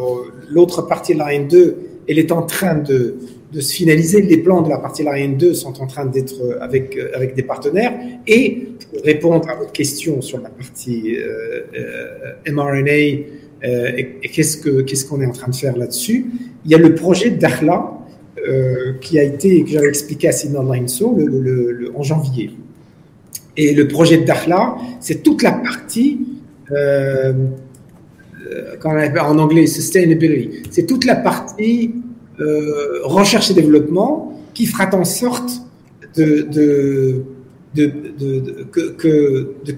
[0.49, 3.15] l'autre partie de la 2 elle est en train de,
[3.51, 4.21] de, se finaliser.
[4.21, 7.35] Les plans de la partie de la 2 sont en train d'être avec, euh, avec
[7.35, 7.93] des partenaires.
[8.27, 13.25] Et pour répondre à votre question sur la partie euh, mRNA,
[13.63, 16.27] et, qu'est-ce qu'on qu'est-ce qu'on est en train de faire là-dessus,
[16.65, 17.93] il y a le projet d'Akhla,
[18.47, 20.31] euh, qui a été, que j'avais expliqué à
[21.15, 22.51] le, le, en janvier.
[23.57, 26.19] Et le projet de Dakhla, c'est toute la partie,
[26.71, 27.33] euh,
[28.51, 31.95] euh en anglais sustainability, c'est toute la partie
[33.03, 35.61] recherche et développement qui fera en sorte
[36.15, 37.23] de,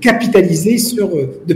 [0.01, 1.09] capitaliser sur,
[1.45, 1.53] de,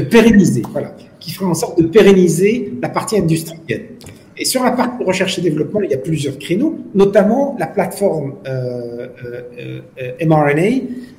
[0.00, 3.95] pérenniser, voilà, qui fera en sorte de pérenniser la partie industrielle.
[4.38, 8.34] Et sur la partie recherche et développement, il y a plusieurs créneaux, notamment la plateforme
[8.46, 10.62] euh, euh, euh mRNA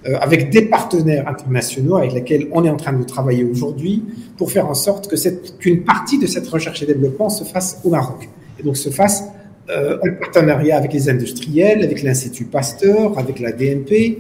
[0.08, 4.04] euh, avec des partenaires internationaux avec lesquels on est en train de travailler aujourd'hui
[4.38, 5.16] pour faire en sorte que
[5.58, 9.24] qu'une partie de cette recherche et développement se fasse au Maroc et donc se fasse
[9.70, 14.18] euh, en partenariat avec les industriels, avec l'Institut Pasteur, avec la DNP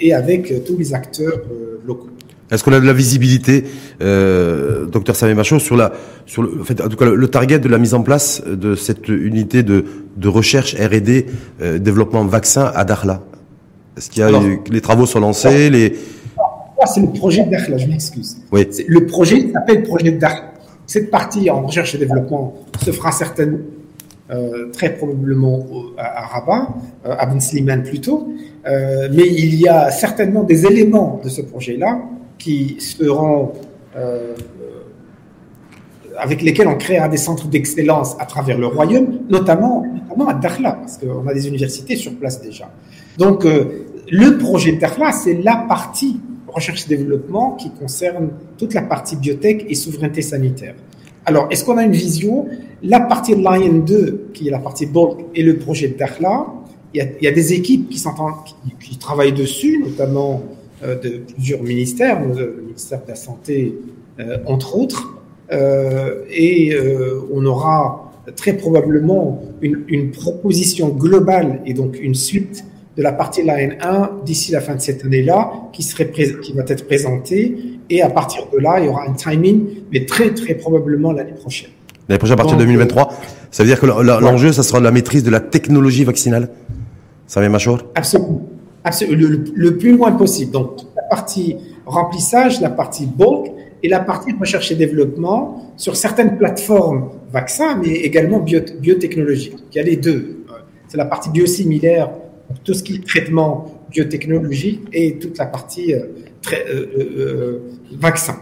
[0.00, 1.40] et avec tous les acteurs
[1.84, 2.13] locaux.
[2.54, 3.64] Est-ce qu'on a de la visibilité,
[4.00, 5.92] euh, docteur Samé Macho, sur la,
[6.24, 8.76] sur le, en, fait, en tout cas, le target de la mise en place de
[8.76, 9.84] cette unité de,
[10.16, 11.26] de recherche R&D,
[11.60, 13.22] euh, développement vaccin à Dakhla?
[13.96, 14.30] Est-ce qu'il y a
[14.70, 15.96] les travaux sont lancés les...
[16.86, 18.36] C'est le projet Dakhla, je m'excuse.
[18.52, 18.68] Oui.
[18.86, 20.52] Le projet s'appelle projet Dakhla.
[20.86, 23.58] Cette partie en recherche et développement se fera certainement
[24.30, 26.68] euh, très probablement à, Rabat,
[27.06, 28.28] euh, à Ben Slimane plutôt,
[28.66, 32.00] mais il y a certainement des éléments de ce projet-là
[32.38, 33.52] qui seront
[33.96, 34.34] euh,
[36.18, 40.72] avec lesquels on créera des centres d'excellence à travers le royaume, notamment, notamment à Dakhla,
[40.72, 42.70] parce qu'on a des universités sur place déjà.
[43.18, 48.82] Donc, euh, le projet Dakhla, c'est la partie recherche et développement qui concerne toute la
[48.82, 50.74] partie biotech et souveraineté sanitaire.
[51.26, 52.46] Alors, est-ce qu'on a une vision?
[52.82, 56.46] La partie Lion 2, qui est la partie bulk, et le projet Dakhla,
[56.92, 60.42] il y a, des équipes qui, qui, qui travaillent dessus, notamment
[60.84, 63.74] de plusieurs ministères, le ministère de la Santé,
[64.46, 65.18] entre autres.
[65.50, 66.76] et
[67.32, 72.64] on aura très probablement une, une, proposition globale et donc une suite
[72.96, 76.62] de la partie Line 1 d'ici la fin de cette année-là qui, serait qui va
[76.66, 77.56] être présentée.
[77.90, 81.32] Et à partir de là, il y aura un timing, mais très, très probablement l'année
[81.32, 81.70] prochaine.
[82.08, 83.12] L'année prochaine, à partir de 2023
[83.50, 86.50] Ça veut dire que l'enjeu, ça sera la maîtrise de la technologie vaccinale
[87.26, 88.48] Ça vient, Machor Absolument.
[88.84, 90.52] Le, plus loin possible.
[90.52, 93.50] Donc, la partie remplissage, la partie bulk
[93.82, 99.56] et la partie recherche et développement sur certaines plateformes vaccins, mais également bio, biotechnologiques.
[99.72, 100.44] Il y a les deux.
[100.88, 102.10] C'est la partie biosimilaire
[102.62, 106.00] tout ce qui est traitement biotechnologie et toute la partie euh,
[106.42, 107.58] très, euh, euh,
[107.92, 108.38] vaccin.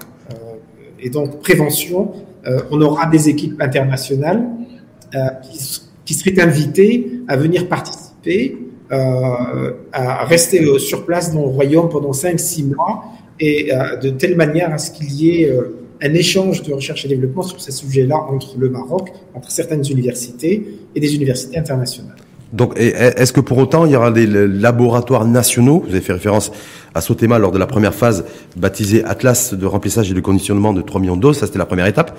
[1.00, 2.12] et donc prévention,
[2.70, 4.42] on aura des équipes internationales
[5.42, 8.56] qui, qui, seraient invitées à venir participer,
[8.92, 13.04] à rester sur place dans le royaume pendant 5-6 mois
[13.40, 13.70] et
[14.02, 15.52] de telle manière à ce qu'il y ait
[16.04, 20.66] un échange de recherche et développement sur ces sujets-là entre le Maroc, entre certaines universités
[20.94, 22.16] et des universités internationales.
[22.52, 26.52] Donc, est-ce que pour autant, il y aura des laboratoires nationaux Vous avez fait référence
[26.94, 28.26] à Sotema lors de la première phase
[28.56, 31.32] baptisée Atlas de remplissage et de conditionnement de 3 millions de.
[31.32, 32.18] Ça, c'était la première étape.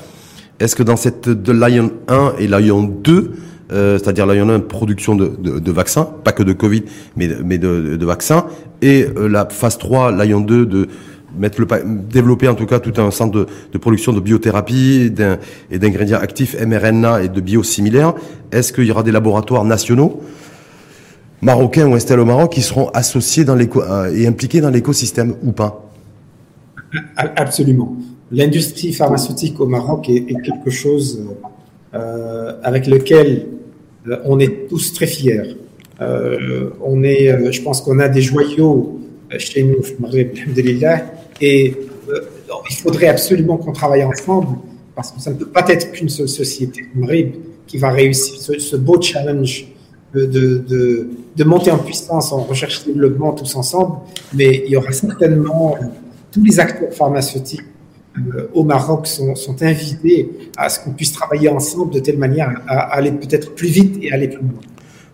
[0.59, 3.31] Est-ce que dans cette de Lion 1 et Lion 2,
[3.73, 6.83] euh, c'est-à-dire Lion 1 production de, vaccins, pas que de Covid,
[7.15, 8.45] mais, de, vaccins,
[8.81, 10.87] et euh, la phase 3, Lion 2 de
[12.09, 15.11] développer en tout cas tout un centre de, production de biothérapie
[15.71, 18.13] et d'ingrédients actifs mRNA et de biosimilaires.
[18.51, 20.21] Est-ce qu'il y aura des laboratoires nationaux
[21.41, 25.89] marocains ou installés au Maroc qui seront associés euh, et impliqués dans l'écosystème ou pas?
[27.17, 27.97] Absolument.
[28.31, 31.23] L'industrie pharmaceutique au Maroc est, quelque chose
[32.63, 33.47] avec lequel
[34.07, 35.57] euh, on est tous très fiers.
[36.81, 38.99] on est, je pense qu'on a des joyaux
[39.37, 39.81] chez nous,
[41.41, 41.75] et
[42.09, 42.19] euh,
[42.69, 44.57] il faudrait absolument qu'on travaille ensemble
[44.95, 46.85] parce que ça ne peut pas être qu'une seule société
[47.67, 49.67] qui va réussir ce, beau challenge
[50.13, 53.97] de, de, de, monter en puissance en recherche et développement tous ensemble.
[54.33, 55.75] Mais il y aura certainement
[56.31, 57.72] tous les acteurs pharmaceutiques euh,
[58.53, 62.93] au Maroc sont, sont, invités à ce qu'on puisse travailler ensemble de telle manière à
[62.93, 64.59] aller peut-être plus vite et aller plus loin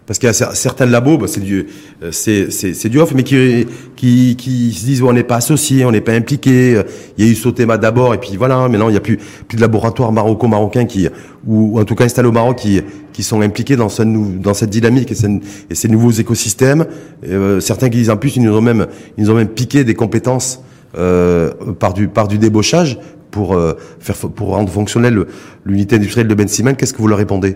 [0.09, 1.67] parce qu'il y a certains labos, bah, c'est du,
[2.01, 6.01] euh, du off, mais qui, qui, qui se disent on n'est pas associé, on n'est
[6.01, 6.81] pas impliqué.
[7.15, 8.67] Il y a eu Sotema d'abord, et puis voilà.
[8.69, 11.07] Maintenant, il n'y a plus, plus de laboratoires maroco-marocains qui,
[11.45, 12.81] ou, en tout cas installés au Maroc, qui,
[13.13, 16.87] qui sont impliqués dans, ce, dans cette dynamique et, ces nouveaux écosystèmes.
[17.27, 19.83] Euh, certains qui disent en plus, ils nous ont même, ils nous ont même piqué
[19.83, 22.99] des compétences euh, par du, par débauchage
[23.31, 25.25] pour euh, faire, pour rendre fonctionnelle
[25.65, 26.75] l'unité industrielle de Ben Simen.
[26.75, 27.55] Qu'est-ce que vous leur répondez?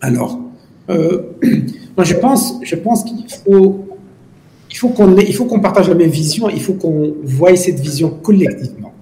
[0.00, 0.38] Alors
[0.90, 3.26] euh, je pense, je pense qu'il
[4.78, 6.48] faut, qu'on partage la même vision.
[6.48, 8.92] Il faut qu'on voie cette vision collectivement.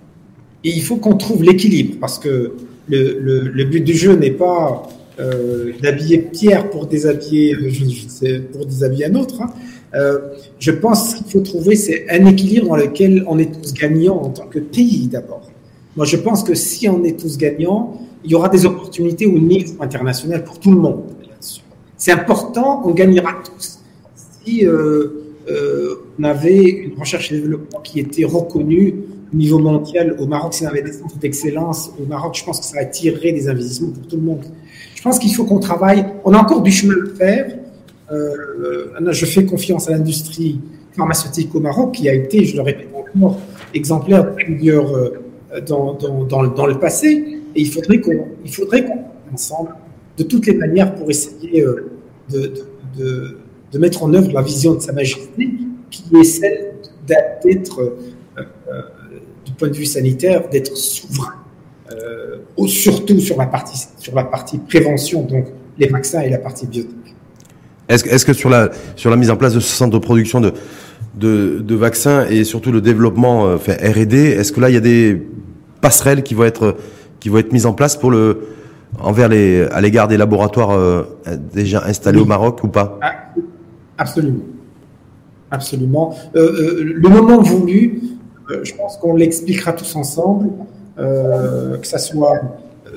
[0.65, 2.55] Et il faut qu'on trouve l'équilibre parce que
[2.89, 4.89] le, but du jeu n'est pas
[5.21, 9.43] euh, d'habiller Pierre pour déshabiller, euh, pour déshabiller un autre.
[9.43, 9.51] Hein.
[9.95, 10.19] Euh,
[10.59, 14.31] je pense qu'il faut trouver c'est un équilibre dans lequel on est tous gagnants en
[14.31, 15.49] tant que pays d'abord.
[15.97, 19.39] Moi, je pense que si on est tous gagnants, il y aura des opportunités au
[19.39, 21.05] niveau international pour tout le monde.
[21.97, 23.81] C'est important, on gagnera tous.
[24.45, 28.95] Si euh, euh, on avait une recherche et développement qui était reconnue
[29.33, 32.61] au niveau mondial au Maroc, si on avait des centres d'excellence au Maroc, je pense
[32.61, 34.45] que ça attirerait des investissements pour tout le monde.
[34.95, 36.05] Je pense qu'il faut qu'on travaille.
[36.25, 37.59] On a encore du chemin à faire.
[38.13, 40.61] Euh, je fais confiance à l'industrie
[40.93, 43.41] pharmaceutique au Maroc, qui a été, je le répète encore,
[43.75, 45.23] exemplaire plusieurs, euh,
[45.67, 47.41] dans, dans, le passé.
[47.55, 48.51] Et il faudrait qu'on, il
[49.33, 49.71] ensemble
[50.17, 51.91] de toutes les manières pour essayer euh,
[52.31, 52.53] de,
[52.97, 53.39] de,
[53.73, 55.51] de, mettre en œuvre la vision de Sa Majesté,
[55.91, 56.75] qui est celle
[57.07, 57.99] d'être, euh,
[58.39, 58.83] euh,
[59.45, 61.35] du point de vue sanitaire, d'être souverain,
[62.67, 65.47] surtout sur la, partie, sur la partie prévention, donc
[65.79, 67.06] les vaccins et la partie biotech.
[67.89, 70.41] Est-ce, est que sur la, sur la mise en place de ce centre de production
[70.41, 70.53] de,
[71.15, 74.81] de, de vaccins et surtout le développement enfin, R&D, est-ce que là il y a
[74.81, 75.23] des
[75.81, 76.77] passerelles qui vont être
[77.21, 78.41] qui vont être mises en place pour le
[79.01, 81.03] envers les, à l'égard des laboratoires euh,
[81.53, 82.99] déjà installés au Maroc ou pas?
[83.03, 83.13] Ah,
[83.99, 84.45] Absolument.
[85.51, 86.15] Absolument.
[86.35, 88.03] Euh, euh, le moment voulu,
[88.63, 90.51] je pense qu'on l'expliquera tous ensemble,
[90.97, 92.41] que ce soit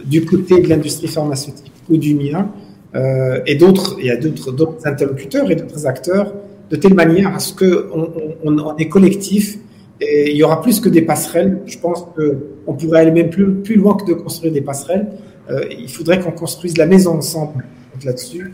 [0.06, 2.49] du côté de l'industrie pharmaceutique ou du mien,
[2.93, 6.34] et d'autres, il y a d'autres, interlocuteurs et d'autres acteurs,
[6.69, 8.12] de telle manière à ce qu'on
[8.43, 9.58] on, on, est collectif
[10.02, 11.60] et il y aura plus que des passerelles.
[11.65, 15.08] Je pense qu'on pourrait aller même plus, plus loin que de construire des passerelles.
[15.49, 17.65] Euh, il faudrait qu'on construise la maison ensemble
[18.04, 18.54] là-dessus.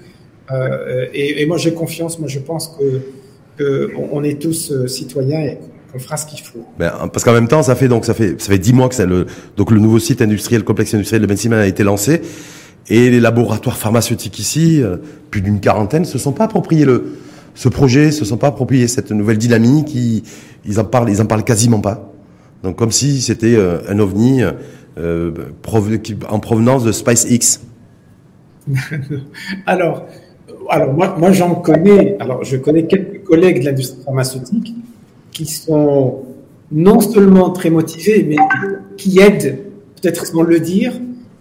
[1.13, 2.19] et, et, moi, j'ai confiance.
[2.19, 3.01] Moi, je pense que,
[3.57, 5.57] que on est tous citoyens et
[5.95, 6.65] on fera ce qu'il faut.
[6.77, 8.95] Ben, parce qu'en même temps, ça fait donc ça fait ça fait dix mois que
[8.95, 12.21] c'est le donc le nouveau site industriel complexe industriel de Bensiman a été lancé
[12.87, 14.97] et les laboratoires pharmaceutiques ici, euh,
[15.31, 17.17] plus d'une quarantaine, se sont pas appropriés le
[17.57, 19.95] ce projet, se sont pas appropriés cette nouvelle dynamique.
[19.95, 20.23] Ils,
[20.65, 22.11] ils en parlent, ils en parlent quasiment pas.
[22.63, 24.41] Donc comme si c'était euh, un ovni
[24.97, 25.31] euh,
[26.29, 27.61] en provenance de SpaceX.
[29.65, 30.05] alors,
[30.69, 32.17] alors moi, moi j'en connais.
[32.19, 34.75] Alors je connais quelques collègues de l'industrie pharmaceutique
[35.31, 36.23] qui sont
[36.71, 38.37] non seulement très motivés, mais
[38.97, 39.59] qui aident,
[40.01, 40.93] peut-être sans le dire,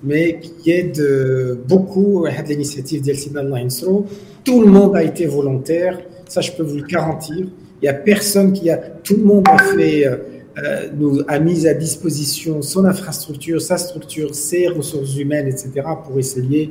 [0.05, 4.07] mais qui euh, beaucoup à l'initiative d'Elsiman Linesro.
[4.45, 7.47] Tout le monde a été volontaire, ça je peux vous le garantir.
[7.81, 10.17] Il n'y a personne qui a, tout le monde a fait, euh,
[10.59, 15.73] euh, nous a mis à disposition son infrastructure, sa structure, ses ressources humaines, etc.,
[16.07, 16.71] pour essayer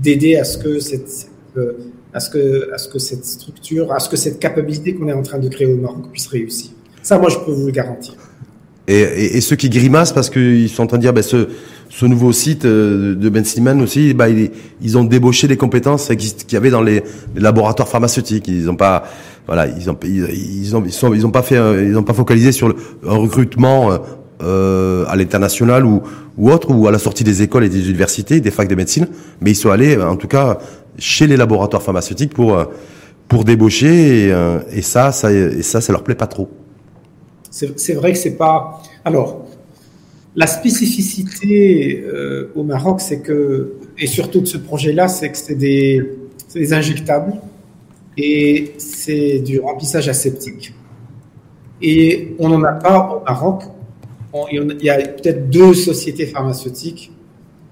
[0.00, 1.28] d'aider à ce que cette,
[2.12, 5.12] à ce que, à ce que cette structure, à ce que cette capacité qu'on est
[5.12, 6.70] en train de créer au Maroc puisse réussir.
[7.02, 8.14] Ça, moi, je peux vous le garantir.
[8.86, 11.48] Et, et, ceux qui grimacent parce qu'ils sont en train de dire, ben, ce,
[11.88, 14.50] ce nouveau site euh, de Ben Slimane aussi, bah, ils,
[14.82, 17.02] ils, ont débauché les compétences qu'il y avait dans les,
[17.34, 18.46] laboratoires pharmaceutiques.
[18.46, 19.04] Ils n'ont pas,
[19.46, 22.52] voilà, ils ont, ils, ont, ils, sont, ils ont pas fait, ils ont pas focalisé
[22.52, 22.76] sur le,
[23.08, 23.98] un recrutement euh,
[24.42, 26.02] euh, à l'international ou,
[26.36, 29.06] ou autre, ou à la sortie des écoles et des universités, des facs de médecine,
[29.40, 30.58] mais ils sont allés, en tout cas,
[30.98, 32.64] chez les laboratoires pharmaceutiques pour euh,
[33.28, 36.50] pour débaucher et, euh, et ça, ça et ça, ça leur plaît pas trop.
[37.54, 38.82] C'est vrai que c'est pas.
[39.04, 39.46] Alors,
[40.34, 45.54] la spécificité euh, au Maroc, c'est que et surtout de ce projet-là, c'est que c'est
[45.54, 46.02] des,
[46.72, 47.34] injectables
[48.18, 50.74] et c'est du remplissage aseptique.
[51.80, 53.62] Et on n'en a pas au Maroc.
[54.50, 57.12] il y a peut-être deux sociétés pharmaceutiques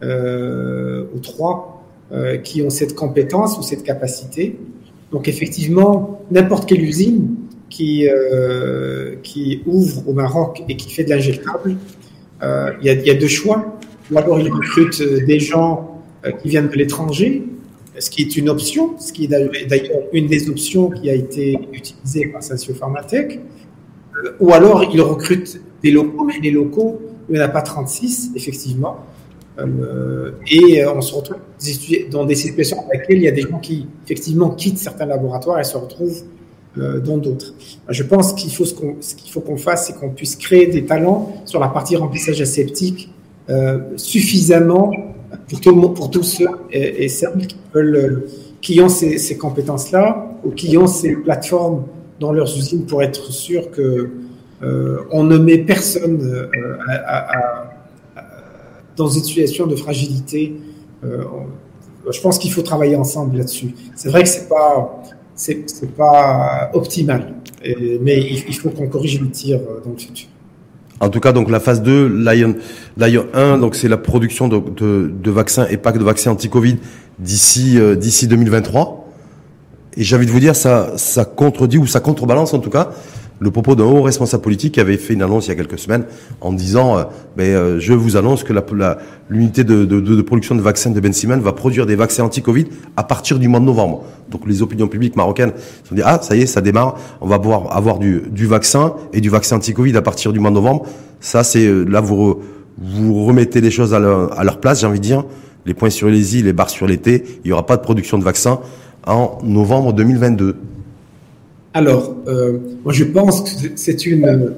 [0.04, 4.58] euh, ou trois euh, qui ont cette compétence ou cette capacité.
[5.10, 7.34] Donc effectivement, n'importe quelle usine
[7.72, 11.76] qui, euh, qui ouvre au Maroc et qui fait de l'injectable,
[12.42, 13.78] euh, il y, a deux choix.
[14.10, 16.02] Ou alors ils recrutent des gens
[16.40, 17.44] qui viennent de l'étranger,
[17.98, 21.58] ce qui est une option, ce qui est d'ailleurs une des options qui a été
[21.72, 23.40] utilisée par Sensio Pharmatech.
[24.40, 28.32] Ou alors ils recrutent des locaux, mais les locaux, il n'y en a pas 36,
[28.36, 28.98] effectivement.
[29.58, 31.36] Euh, et euh, on se retrouve
[32.10, 35.60] dans des situations dans lesquelles il y a des gens qui effectivement quittent certains laboratoires
[35.60, 36.41] et se retrouvent euh,
[36.76, 37.54] dans d'autres.
[37.88, 38.74] Je pense qu'il faut ce
[39.14, 43.10] qu'il faut qu'on fasse, c'est qu'on puisse créer des talents sur la partie remplissage aseptique
[43.96, 44.90] suffisamment
[45.48, 47.56] pour tout pour tous ceux et, celles qui
[48.62, 51.84] qui ont ces, ces compétences-là ou qui ont ces plateformes
[52.20, 54.10] dans leurs usines pour être sûr que
[55.10, 56.48] on ne met personne
[58.96, 60.54] dans une situation de fragilité.
[61.04, 61.24] Euh,
[62.10, 63.74] je pense qu'il faut travailler ensemble là-dessus.
[63.94, 65.02] C'est vrai que c'est pas
[65.34, 67.34] c'est pas optimal,
[68.00, 70.28] mais il, faut qu'on corrige le tir euh, dans le futur.
[71.00, 72.54] En tout cas, donc la phase 2, Lion,
[72.96, 76.76] Lion 1, donc c'est la production de, de, de, vaccins et que de vaccins anti-Covid
[77.18, 79.08] d'ici euh, d'ici 2023.
[79.96, 82.90] Et j'ai envie de vous dire, ça, ça contredit ou ça contrebalance en tout cas
[83.42, 85.78] le propos d'un haut responsable politique qui avait fait une annonce il y a quelques
[85.78, 86.04] semaines
[86.40, 87.02] en disant euh,
[87.40, 88.52] euh, je vous annonce que
[89.28, 93.40] l'unité de, production de vaccins de Ben Simen va produire des vaccins anti-Covid à partir
[93.40, 94.04] du mois de novembre.
[94.30, 95.52] Donc les opinions publiques marocaines
[95.82, 98.94] se sont dit ah ça y est ça démarre, on va pouvoir avoir du, vaccin
[99.12, 100.86] et du vaccin anti-Covid à partir du mois de novembre.
[101.20, 102.40] Ça c'est euh, là vous
[103.26, 105.24] remettez les choses à leur, place, j'ai envie de dire
[105.66, 107.24] les points sur les i, les barres sur t.
[107.44, 108.60] Il n'y aura pas de production de vaccins
[109.06, 110.56] en novembre 2022.
[111.74, 112.58] Alors, euh,
[112.88, 114.54] je pense que c'est une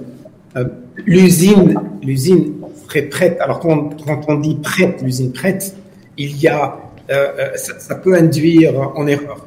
[0.57, 0.65] euh,
[1.07, 2.55] l'usine, l'usine
[2.89, 3.39] serait prête.
[3.41, 3.91] Alors quand,
[4.29, 5.77] on dit prête, l'usine prête,
[6.19, 6.77] il y a,
[7.11, 9.47] euh, ça, peut induire en erreur.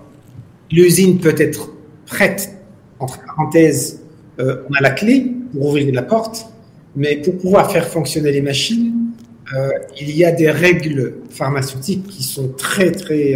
[0.71, 1.73] L'usine peut être
[2.05, 2.53] prête,
[2.99, 4.01] entre parenthèses,
[4.39, 6.45] on a la clé pour ouvrir la porte,
[6.95, 8.93] mais pour pouvoir faire fonctionner les machines,
[9.99, 13.35] il y a des règles pharmaceutiques qui sont très très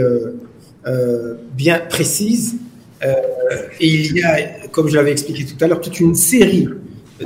[1.56, 2.58] bien précises
[3.04, 6.68] et il y a, comme je l'avais expliqué tout à l'heure, toute une série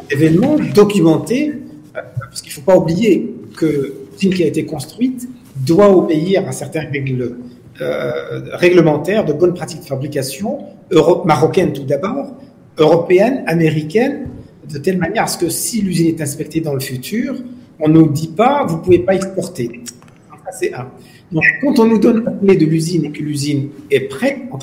[0.09, 1.53] d'événements documentés,
[1.95, 6.47] euh, parce qu'il ne faut pas oublier que l'usine qui a été construite doit obéir
[6.47, 7.37] à certaines règles
[7.81, 10.59] euh, réglementaires de bonnes pratiques de fabrication,
[10.91, 12.35] Europe, marocaine tout d'abord,
[12.77, 14.27] européenne, américaine,
[14.71, 17.35] de telle manière à ce que si l'usine est inspectée dans le futur,
[17.79, 19.81] on ne nous dit pas, vous ne pouvez pas exporter.
[20.57, 20.87] C'est un.
[21.31, 24.57] Donc, quand on nous donne la clé de l'usine et que l'usine est prête, en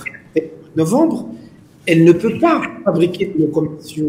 [0.76, 1.28] novembre,
[1.86, 4.06] elle ne peut pas fabriquer de locomotion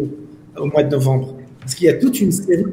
[0.58, 1.36] au mois de novembre.
[1.60, 2.66] Parce qu'il y a toute une série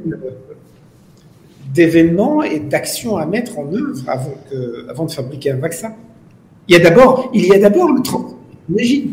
[1.72, 4.34] d'événements et d'actions à mettre en œuvre avant,
[4.88, 5.93] avant de fabriquer un vaccin.
[6.68, 8.01] Il y a d'abord, il y a d'abord le
[8.68, 9.11] Imagine,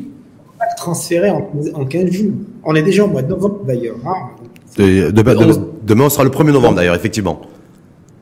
[0.55, 2.31] on va le transférer en, en 15 jours.
[2.63, 3.95] On est déjà au mois de novembre d'ailleurs.
[4.05, 4.29] Hein.
[4.77, 7.41] demain, on sera le 1er novembre d'ailleurs, effectivement.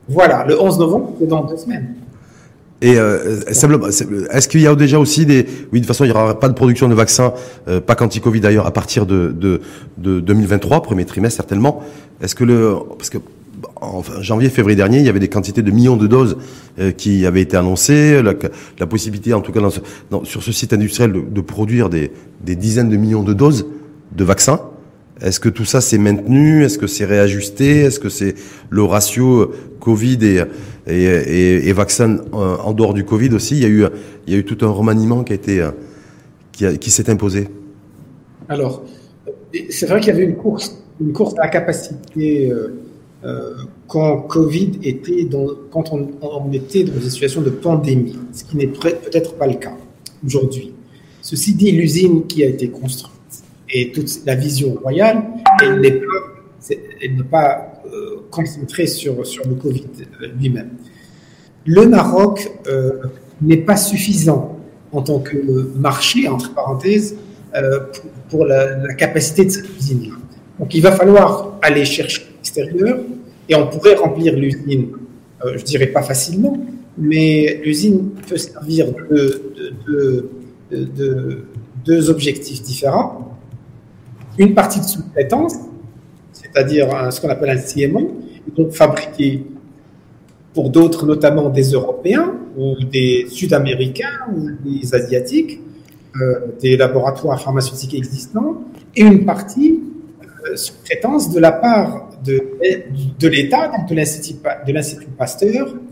[0.08, 1.96] Voilà, le 11 novembre, c'est dans deux semaines.
[2.82, 5.46] Et euh, est-ce qu'il y a déjà aussi des...
[5.72, 7.32] Oui, de toute façon, il n'y aura pas de production de vaccins,
[7.68, 9.62] euh, pas qu'anti-Covid d'ailleurs, à partir de, de,
[9.96, 11.82] de 2023, premier trimestre certainement.
[12.20, 12.74] Est-ce que le...
[12.98, 13.18] Parce que
[13.76, 16.36] en janvier, février dernier, il y avait des quantités de millions de doses
[16.78, 18.34] euh, qui avaient été annoncées, la,
[18.78, 19.60] la, possibilité, en tout cas
[20.10, 22.12] dans sur ce site industriel, de, de produire des,
[22.44, 23.66] des, dizaines de millions de doses
[24.12, 24.60] de vaccins.
[25.20, 26.62] Est-ce que tout ça s'est maintenu?
[26.62, 27.80] Est-ce que c'est réajusté?
[27.80, 28.34] Est-ce que c'est
[28.68, 30.42] le ratio euh, Covid et,
[30.86, 33.56] et, et, vaccin euh, en dehors du Covid aussi?
[33.56, 33.84] Il y a eu,
[34.26, 35.70] il y a eu tout un remaniement qui euh,
[36.52, 37.48] qui, s'est imposé.
[38.48, 38.84] Alors,
[39.70, 42.52] c'est vrai qu'il y avait une course, une course à la capacité
[43.88, 48.56] quand Covid était dans, quand on, on, était dans une situation de pandémie, ce qui
[48.56, 49.76] n'est peut-être pas le cas
[50.24, 50.72] aujourd'hui.
[51.22, 53.15] Ceci dit, l'usine qui a été construite
[53.70, 55.22] et toute la vision royale,
[55.62, 56.00] elle n'est
[57.24, 59.86] pas, euh, concentrée sur, le Covid
[60.38, 60.70] lui-même.
[61.64, 63.02] Le Maroc euh,
[63.40, 64.58] n'est pas suffisant
[64.92, 65.36] en tant que
[65.76, 67.16] marché, entre parenthèses,
[67.54, 67.80] euh,
[68.28, 70.14] pour, la, capacité de cette usine-là.
[70.58, 72.98] Donc il va falloir aller chercher l'extérieur
[73.48, 74.88] et on pourrait remplir l'usine,
[75.44, 76.58] je dirais pas facilement,
[76.98, 78.86] mais l'usine peut servir
[79.86, 80.30] de
[81.84, 83.35] deux objectifs différents
[84.38, 85.54] une partie de sous-traitance,
[86.32, 88.20] c'est-à-dire ce qu'on appelle un CMO,
[88.56, 89.44] donc fabriqué
[90.54, 95.60] pour d'autres, notamment des Européens ou des Sud-Américains ou des Asiatiques,
[96.20, 98.62] euh, des laboratoires pharmaceutiques existants,
[98.94, 99.82] et une partie
[100.46, 102.42] euh, sous-traitance de la part de,
[103.18, 105.85] de l'État, donc de l'Institut Pasteur, euh,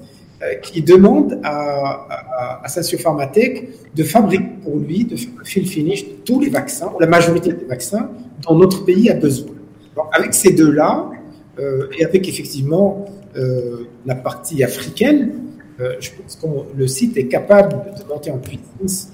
[0.62, 3.54] qui demande à, à, à Pharmatech
[3.94, 8.10] de fabriquer pour lui, de fill finish tous les vaccins, ou la majorité des vaccins
[8.42, 9.54] dont notre pays a besoin.
[9.96, 11.10] Donc, avec ces deux-là,
[11.58, 15.22] euh, et avec effectivement euh, la partie africaine,
[15.80, 19.08] euh, je pense que le site est capable de monter en puissance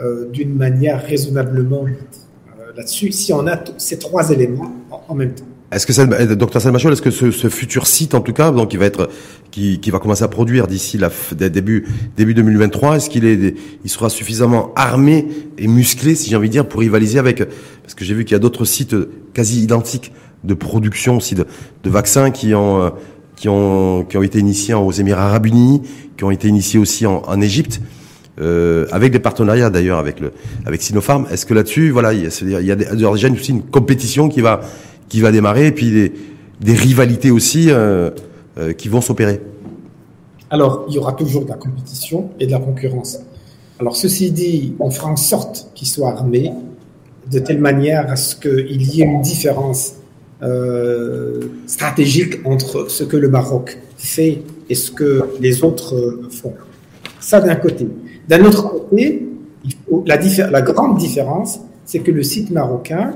[0.00, 5.34] euh, d'une manière raisonnablement euh, là-dessus, si on a ces trois éléments en, en même
[5.34, 5.51] temps.
[5.72, 8.70] Est-ce que, euh, docteur Salmachol, est-ce que ce, ce, futur site, en tout cas, donc
[8.70, 9.08] qui va être,
[9.50, 11.08] qui, qui va commencer à produire d'ici la
[11.48, 16.48] début début 2023, est-ce qu'il est, il sera suffisamment armé et musclé, si j'ai envie
[16.48, 17.42] de dire, pour rivaliser avec,
[17.82, 18.94] parce que j'ai vu qu'il y a d'autres sites
[19.32, 20.12] quasi identiques
[20.44, 21.46] de production aussi de,
[21.82, 22.90] de vaccins qui ont, euh,
[23.36, 25.82] qui ont, qui ont été initiés aux Émirats Arabes Unis,
[26.18, 27.80] qui ont été initiés aussi en, en Égypte.
[28.40, 30.32] Euh, avec des partenariats d'ailleurs avec le
[30.64, 31.26] avec Sinopharm.
[31.30, 34.40] Est-ce que là-dessus, voilà, il y a, il y a déjà aussi une compétition qui
[34.40, 34.62] va
[35.12, 35.90] qui va démarrer, et puis
[36.60, 38.08] des, rivalités aussi euh,
[38.56, 39.42] euh, qui vont s'opérer
[40.48, 43.18] Alors, il y aura toujours de la compétition et de la concurrence.
[43.78, 46.50] Alors, ceci dit, on fera en sorte qu'ils soient armés
[47.30, 49.96] de telle manière à ce qu'il y ait une différence
[50.42, 54.40] euh, stratégique entre ce que le Maroc fait
[54.70, 56.54] et ce que les autres font.
[57.20, 57.86] Ça d'un côté.
[58.30, 59.28] D'un autre côté,
[60.06, 63.14] la grande différence, c'est que le site marocain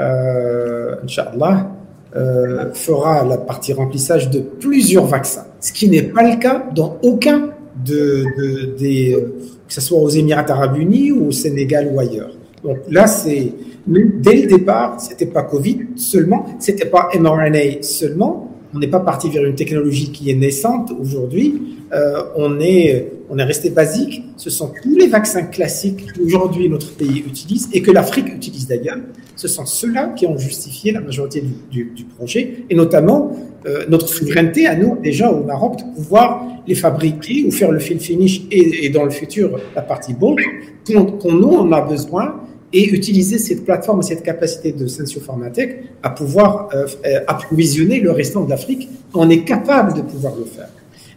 [0.00, 1.70] euh, Inch'Allah,
[2.16, 6.98] euh, fera la partie remplissage de plusieurs vaccins, ce qui n'est pas le cas dans
[7.02, 7.50] aucun
[7.84, 9.32] de, de des, euh,
[9.68, 12.32] que ce soit aux Émirats Arabes Unis ou au Sénégal ou ailleurs.
[12.64, 13.52] Donc là, c'est
[13.86, 18.49] dès le départ, c'était pas Covid seulement, c'était pas mRNA seulement.
[18.74, 21.78] On n'est pas parti vers une technologie qui est naissante aujourd'hui.
[21.92, 24.24] Euh, on est on est resté basique.
[24.36, 28.98] Ce sont tous les vaccins classiques qu'aujourd'hui notre pays utilise et que l'Afrique utilise d'ailleurs.
[29.36, 33.32] Ce sont ceux-là qui ont justifié la majorité du, du, du projet et notamment
[33.66, 37.78] euh, notre souveraineté à nous déjà au Maroc de pouvoir les fabriquer ou faire le
[37.78, 40.40] fill finish et, et dans le futur la partie bulk
[40.86, 42.40] qu'on nous on a besoin
[42.72, 48.12] et utiliser cette plateforme, cette capacité de Sensio Pharmatech à pouvoir euh, euh, approvisionner le
[48.12, 48.88] restant de l'Afrique.
[49.14, 50.68] On est capable de pouvoir le faire.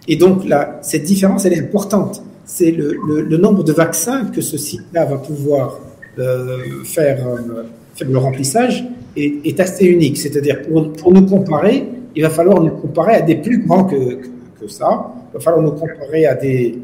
[0.08, 2.24] Et donc là, cette différence, elle est importante.
[2.46, 5.80] C'est le, le, le, nombre de vaccins que ce site-là va pouvoir
[6.20, 7.64] euh, faire, euh,
[7.96, 8.86] faire, le remplissage
[9.16, 10.18] est, est assez unique.
[10.18, 11.86] C'est-à-dire, pour, pour, nous comparer,
[12.16, 14.20] il va falloir nous comparer à des plus grands que,
[14.60, 15.14] que, ça.
[15.32, 16.78] Il va falloir nous comparer à des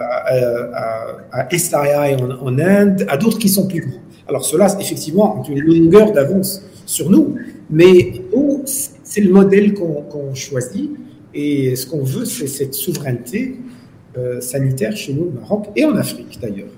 [0.00, 0.34] à,
[1.32, 4.00] à, à en, en, Inde, à d'autres qui sont plus grands.
[4.28, 7.36] Alors cela, effectivement, ont une longueur d'avance sur nous,
[7.70, 8.22] mais
[9.04, 10.90] c'est le modèle qu'on qu choisit.
[11.34, 13.56] Et ce qu'on veut, c'est cette souveraineté
[14.16, 16.68] euh, sanitaire chez nous au Maroc et en Afrique d'ailleurs.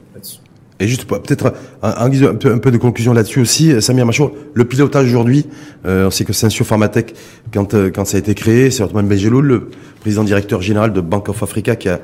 [0.80, 5.44] Et juste peut-être un, un, peu de conclusion là-dessus aussi, Samir Machour, le pilotage aujourd'hui,
[5.84, 7.14] euh, on sait que Sensio Pharmatech,
[7.52, 9.68] quand, euh, quand ça a été créé, c'est Othman Bejeloul, le
[10.00, 12.00] président directeur général de Bank of Africa, qui a,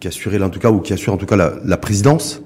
[0.00, 2.42] qui assurait en tout cas ou qui assure en tout cas la, la présidence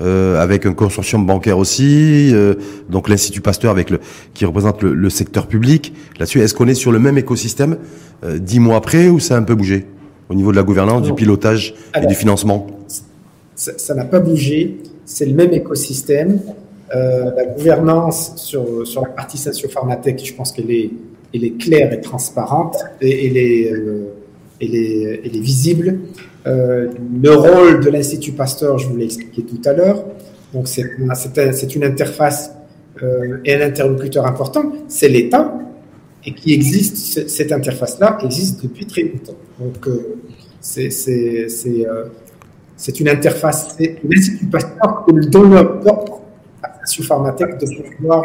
[0.00, 2.54] euh, avec un consortium bancaire aussi, euh,
[2.88, 4.00] donc l'Institut Pasteur avec le,
[4.32, 5.92] qui représente le, le secteur public.
[6.18, 7.76] Là-dessus, est-ce qu'on est sur le même écosystème
[8.24, 9.86] euh, dix mois après ou ça a un peu bougé
[10.30, 12.66] au niveau de la gouvernance, du pilotage et du financement
[13.54, 16.40] Ça n'a pas bougé, c'est le même écosystème.
[16.96, 20.90] Euh, la gouvernance sur, sur la partie socio-pharmatech, je pense qu'elle est,
[21.34, 23.72] elle est claire et transparente et elle est,
[24.62, 24.74] elle
[25.36, 25.98] est, visible.
[26.46, 26.88] Euh,
[27.22, 30.04] le rôle de l'Institut Pasteur, je vous l'ai expliqué tout à l'heure.
[30.52, 32.52] Donc, c'est une interface
[33.02, 35.52] euh, et un interlocuteur important, c'est l'État,
[36.24, 39.38] et qui existe, cette interface-là existe depuis très longtemps.
[39.58, 40.18] Donc, euh,
[40.60, 41.00] c'est
[43.00, 46.20] une interface, l'Institut Pasteur donne l'ordre
[46.62, 48.22] à la Pharmatech de pouvoir,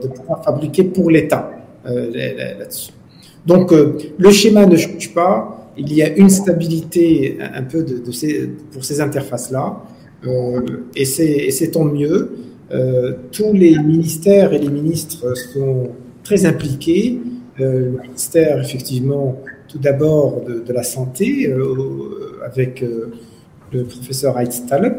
[0.00, 1.50] de pouvoir fabriquer pour l'État
[1.84, 2.92] là-dessus.
[3.44, 8.48] Donc, le schéma ne change pas il y a une stabilité un peu de, ces,
[8.72, 9.82] pour ces interfaces-là,
[10.26, 10.60] euh,
[10.94, 12.30] et c'est tant mieux.
[12.72, 15.90] Euh, tous les ministères et les ministres sont
[16.24, 17.20] très impliqués.
[17.60, 22.84] Euh, le ministère, effectivement, tout d'abord de, la santé, euh, avec
[23.72, 24.94] le professeur Aït Taleb,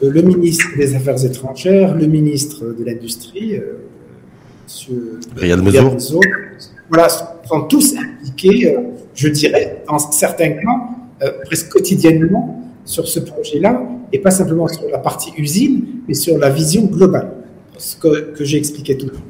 [0.00, 5.62] le ministre des Affaires étrangères, le ministre de l'Industrie, M.
[5.62, 6.20] Mezo.
[6.88, 8.76] Voilà, sont tous impliqués
[9.14, 10.80] je dirais, dans certains cas,
[11.22, 13.80] euh, presque quotidiennement sur ce projet-là,
[14.12, 17.32] et pas simplement sur la partie usine, mais sur la vision globale,
[17.78, 19.22] ce que, que j'ai expliqué tout à l'heure.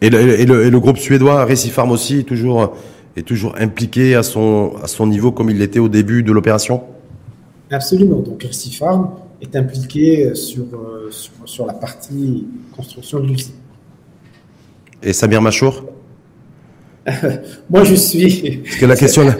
[0.00, 2.76] Et le, et, le, et le, groupe suédois Récifarm aussi est toujours,
[3.16, 6.82] est toujours impliqué à son, à son niveau comme il l'était au début de l'opération?
[7.70, 8.20] Absolument.
[8.20, 9.10] Donc Récifarm
[9.42, 12.46] est impliqué sur, euh, sur, sur, la partie
[12.76, 13.54] construction de l'usine.
[15.02, 15.84] Et Samir Machour?
[17.70, 18.58] moi, je suis.
[18.64, 19.36] Parce que la question là.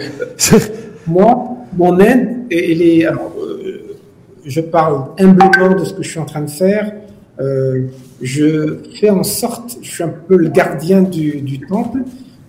[1.07, 3.05] moi, mon aide, elle est.
[3.05, 3.97] Alors, euh,
[4.45, 6.93] je parle humblement de ce que je suis en train de faire.
[7.39, 7.87] Euh,
[8.21, 11.99] je fais en sorte, je suis un peu le gardien du, du temple.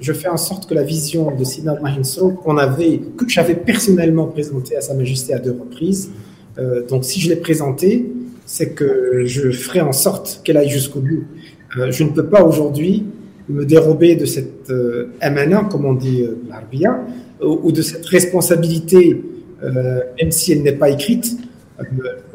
[0.01, 4.27] Je fais en sorte que la vision de Siddharth Mahinso qu'on avait, que j'avais personnellement
[4.27, 6.11] présenté à Sa Majesté à deux reprises.
[6.59, 8.11] Euh, donc, si je l'ai présentée,
[8.47, 11.25] c'est que je ferai en sorte qu'elle aille jusqu'au bout.
[11.91, 13.05] Je ne peux pas aujourd'hui
[13.49, 15.09] me dérober de cette euh,
[15.71, 17.01] comme on dit euh, l'arbia,
[17.43, 19.23] ou, de cette responsabilité,
[19.63, 21.37] euh, même si elle n'est pas écrite,
[21.81, 21.85] euh,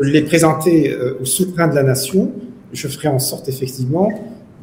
[0.01, 2.31] les présenter euh, au souverain de la nation,
[2.73, 4.11] je ferai en sorte effectivement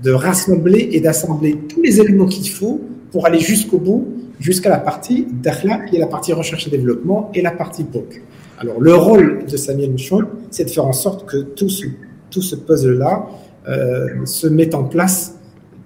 [0.02, 2.80] de rassembler et d'assembler tous les éléments qu'il faut
[3.12, 4.08] pour aller jusqu'au bout,
[4.40, 8.22] jusqu'à la partie d'Akhla, qui est la partie recherche et développement, et la partie POC.
[8.58, 11.86] Alors, le rôle de Samuel Michon, c'est de faire en sorte que tout ce,
[12.30, 13.26] tout ce puzzle-là
[13.68, 15.36] euh, se mette en place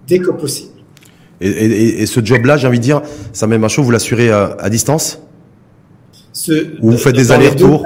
[0.07, 0.70] dès que possible.
[1.40, 3.02] Et, et, et ce job-là, j'ai envie de dire,
[3.32, 5.20] ça même chaud, vous l'assurez à, à, distance
[6.32, 7.84] ce, Ou vous faites des allers-retours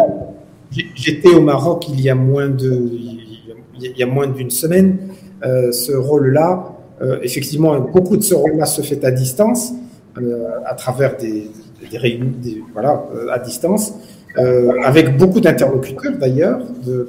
[0.94, 2.90] J'étais au Maroc il y a moins de,
[3.80, 4.98] il y a moins d'une semaine.
[5.44, 9.72] Euh, ce rôle-là, euh, effectivement, beaucoup de ce rôle-là se fait à distance,
[10.18, 11.50] euh, à travers des,
[11.90, 13.94] des réunions, des, voilà, euh, à distance,
[14.38, 16.60] euh, avec beaucoup d'interlocuteurs d'ailleurs,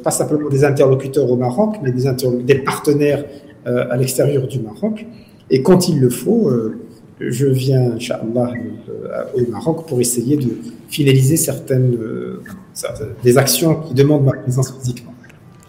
[0.04, 2.06] pas simplement des interlocuteurs au Maroc, mais des,
[2.44, 5.06] des partenaires euh, à l'extérieur du Maroc.
[5.50, 6.78] Et quand il le faut, euh,
[7.20, 10.50] je viens, euh, au Maroc pour essayer de
[10.90, 11.98] finaliser certaines
[13.24, 15.12] des actions qui demandent ma présence physiquement.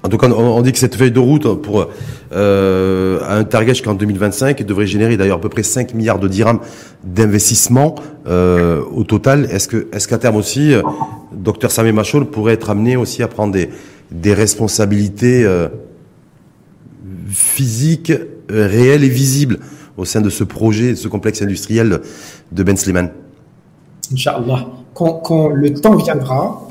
[0.04, 1.86] En tout cas, on dit que cette feuille de route pour
[2.32, 6.58] euh, un target jusqu'en 2025 devrait générer d'ailleurs à peu près 5 milliards de dirhams
[7.04, 7.94] d'investissement
[8.26, 9.46] euh, au total.
[9.50, 10.82] Est-ce que, est-ce qu'à terme aussi, euh,
[11.32, 15.68] docteur Samé Machol pourrait être amené aussi à prendre des, responsabilités euh,
[17.32, 19.58] physique, euh, réelle et visible
[19.96, 22.00] au sein de ce projet, de ce complexe industriel
[22.50, 23.10] de Ben Sliman
[24.12, 24.68] Inch'Allah.
[24.94, 26.68] Quand, quand, le temps viendra,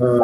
[0.00, 0.20] euh,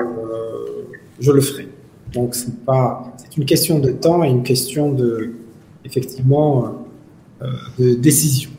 [1.18, 1.68] je le ferai.
[2.12, 5.32] Donc, c'est pas, c'est une question de temps et une question de,
[5.84, 6.84] effectivement,
[7.42, 7.46] euh,
[7.78, 8.50] de décision.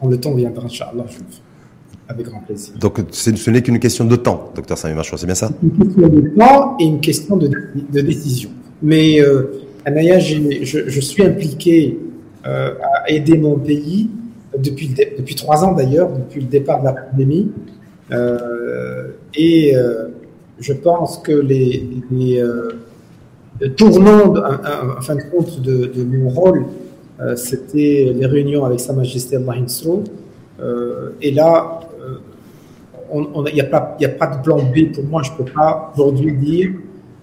[0.00, 1.42] Quand le temps viendra, Inch'Allah, je le ferai.
[2.06, 2.74] Avec grand plaisir.
[2.78, 5.50] Donc, ce n'est qu'une question de temps, docteur Sami Machoua, c'est bien ça?
[5.62, 8.50] Une question de temps et une question de, de décision.
[8.82, 11.98] Mais euh, Anaya, je, je, suis impliqué
[12.46, 14.08] euh, à aider mon pays
[14.58, 17.50] depuis, depuis trois ans d'ailleurs, depuis le départ de la pandémie.
[18.12, 20.08] Euh, et euh,
[20.58, 22.70] je pense que les, les euh,
[23.76, 26.66] tournants, en fin de compte, de, de mon rôle,
[27.20, 29.54] euh, c'était les réunions avec Sa Majesté Allah
[30.60, 31.80] euh, et là,
[33.12, 35.22] il n'y a, a pas de plan B pour moi.
[35.22, 36.70] Je ne peux pas aujourd'hui dire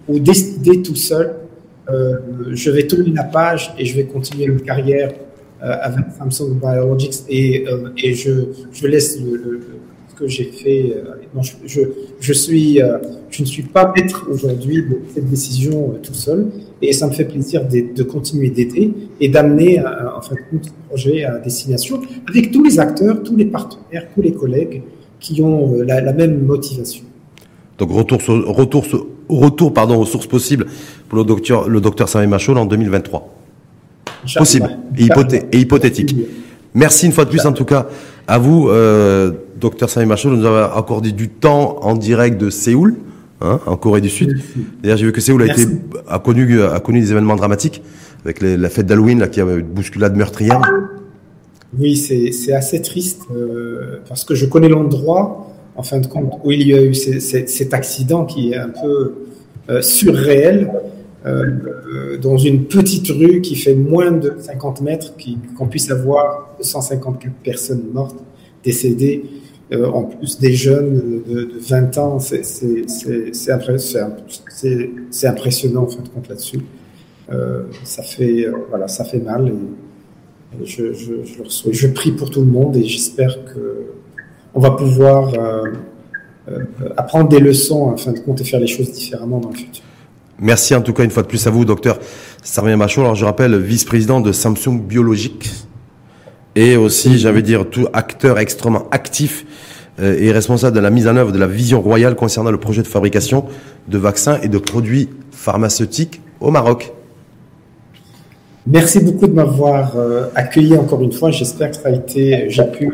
[0.08, 1.41] ou décider tout seul
[1.88, 5.12] je vais tourner la page et je vais continuer une carrière
[5.62, 8.32] euh, avec Samsung Biologics et, euh, et je,
[8.72, 9.60] je laisse le,
[10.16, 10.96] que j'ai fait.
[11.64, 11.80] je,
[12.18, 12.80] je, suis,
[13.30, 16.48] je ne suis pas maître aujourd'hui de cette décision tout seul,
[16.82, 20.34] et ça me fait plaisir de, continuer d'aider et d'amener en fait
[20.88, 24.82] projet à destination avec tous les acteurs, tous les partenaires, tous les collègues
[25.20, 27.04] qui ont la, la même motivation.
[27.78, 28.84] Donc retour, retour,
[29.38, 30.66] retour pardon, aux sources possibles
[31.08, 33.28] pour le docteur, le docteur Sami Machol en 2023.
[34.36, 35.08] Possible et,
[35.52, 36.14] et, hypothétique.
[36.74, 37.88] Merci une fois de plus en tout cas
[38.28, 42.50] à vous, euh, docteur Sami Machol, de nous avoir accordé du temps en direct de
[42.50, 42.94] Séoul,
[43.40, 44.40] hein, en Corée du Sud.
[44.82, 45.66] D'ailleurs, j'ai vu que Séoul a, été,
[46.08, 47.82] a, connu, a connu des événements dramatiques
[48.24, 50.60] avec la fête d'Halloween qui a une bousculade meurtrière.
[51.78, 56.52] Oui, c'est assez triste euh, parce que je connais l'endroit en fin de compte, où
[56.52, 59.14] il y a eu cet accident qui est un peu
[59.70, 60.70] euh, surréel,
[61.24, 65.14] euh, dans une petite rue qui fait moins de 50 mètres,
[65.56, 68.16] qu'on puisse avoir 254 personnes mortes,
[68.64, 69.24] décédées,
[69.72, 73.52] euh, en plus des jeunes de, 20 ans, c'est
[75.24, 76.60] impressionnant en fin de compte là-dessus.
[77.84, 79.48] ça fait voilà, ça fait mal.
[79.48, 83.86] Et, je, je, je, je prie pour tout le monde et j'espère que
[84.54, 85.72] on va pouvoir euh,
[86.50, 86.64] euh,
[86.96, 89.84] apprendre des leçons en fin de compte et faire les choses différemment dans le futur.
[90.38, 91.98] Merci en tout cas une fois de plus à vous, docteur
[92.42, 93.02] Sarmien Machon.
[93.02, 95.50] Alors je rappelle, vice-président de Samsung Biologique
[96.54, 99.46] et aussi, j'avais dire, tout acteur extrêmement actif
[100.00, 102.82] euh, et responsable de la mise en œuvre de la vision royale concernant le projet
[102.82, 103.46] de fabrication
[103.88, 106.92] de vaccins et de produits pharmaceutiques au Maroc.
[108.66, 109.96] Merci beaucoup de m'avoir
[110.36, 111.32] accueilli encore une fois.
[111.32, 112.92] J'espère que ça a été, j'ai pu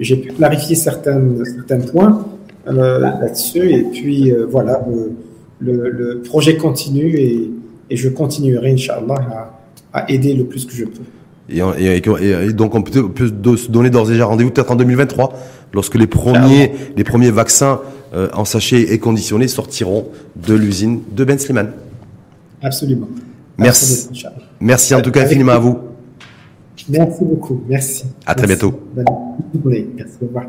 [0.00, 2.26] j'ai pu clarifier certains, certains points
[2.66, 3.70] euh, là-dessus.
[3.70, 4.84] Et puis, euh, voilà,
[5.60, 7.50] le, le, projet continue et,
[7.90, 9.14] et je continuerai, Inch'Allah,
[9.92, 11.02] à, à, aider le plus que je peux.
[11.50, 15.32] Et, et, donc, on peut, peut se donner d'ores et déjà rendez-vous peut-être en 2023,
[15.72, 17.80] lorsque les premiers, les premiers vaccins
[18.14, 21.70] euh, en sachet et conditionnés sortiront de l'usine de Ben Sliman.
[22.62, 23.08] Absolument.
[23.58, 24.08] Merci.
[24.60, 25.89] Merci en tout cas infiniment à vous.
[26.90, 27.60] Merci beaucoup.
[27.68, 28.04] Merci.
[28.26, 28.72] À très bientôt.
[28.94, 29.04] Bonne
[29.62, 29.88] journée.
[29.96, 30.16] Merci.
[30.22, 30.46] Au revoir.